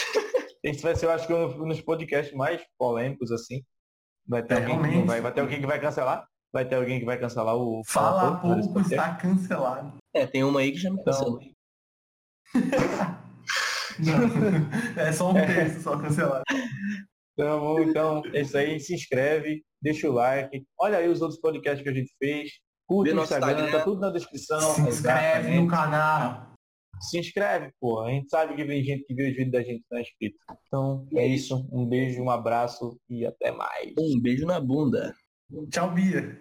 esse 0.63 0.83
vai 0.83 0.95
ser, 0.95 1.07
eu 1.07 1.11
acho 1.11 1.27
que 1.27 1.33
um 1.33 1.69
dos 1.69 1.81
podcasts 1.81 2.35
mais 2.35 2.63
polêmicos, 2.79 3.31
assim. 3.31 3.63
Vai 4.27 4.43
ter, 4.43 4.55
alguém 4.55 5.03
que 5.03 5.07
vai, 5.07 5.21
vai 5.21 5.33
ter 5.33 5.41
alguém 5.43 5.61
que 5.61 5.67
vai 5.67 5.81
cancelar? 5.81 6.27
Vai 6.53 6.67
ter 6.67 6.77
alguém 6.77 6.99
que 6.99 7.05
vai 7.05 7.19
cancelar 7.19 7.57
o 7.57 7.83
Fala, 7.87 8.41
Fala 8.41 8.61
pouco 8.63 8.81
está 8.81 9.15
cancelado. 9.17 9.99
É, 10.15 10.27
tem 10.27 10.45
uma 10.45 10.61
aí 10.61 10.73
que 10.73 10.79
já 10.79 10.91
me 10.91 11.03
cancelou. 11.03 11.41
Então... 11.43 11.55
é 14.97 15.13
só 15.13 15.31
um 15.31 15.35
terço 15.35 15.83
só 15.83 15.99
cancelado. 15.99 16.45
Então, 17.35 17.83
então, 17.83 18.23
é 18.33 18.40
isso 18.40 18.57
aí. 18.57 18.81
Se 18.81 18.94
inscreve, 18.94 19.62
deixa 19.83 20.09
o 20.09 20.12
like. 20.12 20.64
Olha 20.79 20.99
aí 20.99 21.09
os 21.09 21.20
outros 21.20 21.40
podcasts 21.40 21.83
que 21.83 21.88
a 21.88 21.94
gente 21.94 22.14
fez. 22.18 22.51
Curte 22.87 23.12
o 23.12 23.23
Instagram, 23.23 23.53
Instagram, 23.53 23.79
tá 23.79 23.85
tudo 23.85 24.01
na 24.01 24.11
descrição. 24.11 24.61
Se 24.75 24.81
inscreve 24.83 25.61
no 25.61 25.66
canal. 25.66 26.55
Se 27.01 27.18
inscreve, 27.18 27.73
pô. 27.81 28.01
A 28.03 28.11
gente 28.11 28.29
sabe 28.29 28.55
que 28.55 28.64
vem 28.64 28.85
gente 28.85 29.05
que 29.05 29.14
vê 29.14 29.31
os 29.31 29.37
vídeos 29.37 29.53
da 29.53 29.62
gente 29.62 29.85
não 29.90 29.99
é 29.99 30.03
inscrito. 30.03 30.37
Então, 30.66 31.09
é 31.14 31.27
isso. 31.27 31.68
Um 31.73 31.87
beijo, 31.87 32.23
um 32.23 32.31
abraço 32.31 32.97
e 33.09 33.27
até 33.27 33.51
mais. 33.51 33.92
Um 33.99 34.20
beijo 34.20 34.47
na 34.47 34.61
bunda. 34.61 35.12
Tchau, 35.70 35.90
Bia. 35.92 36.38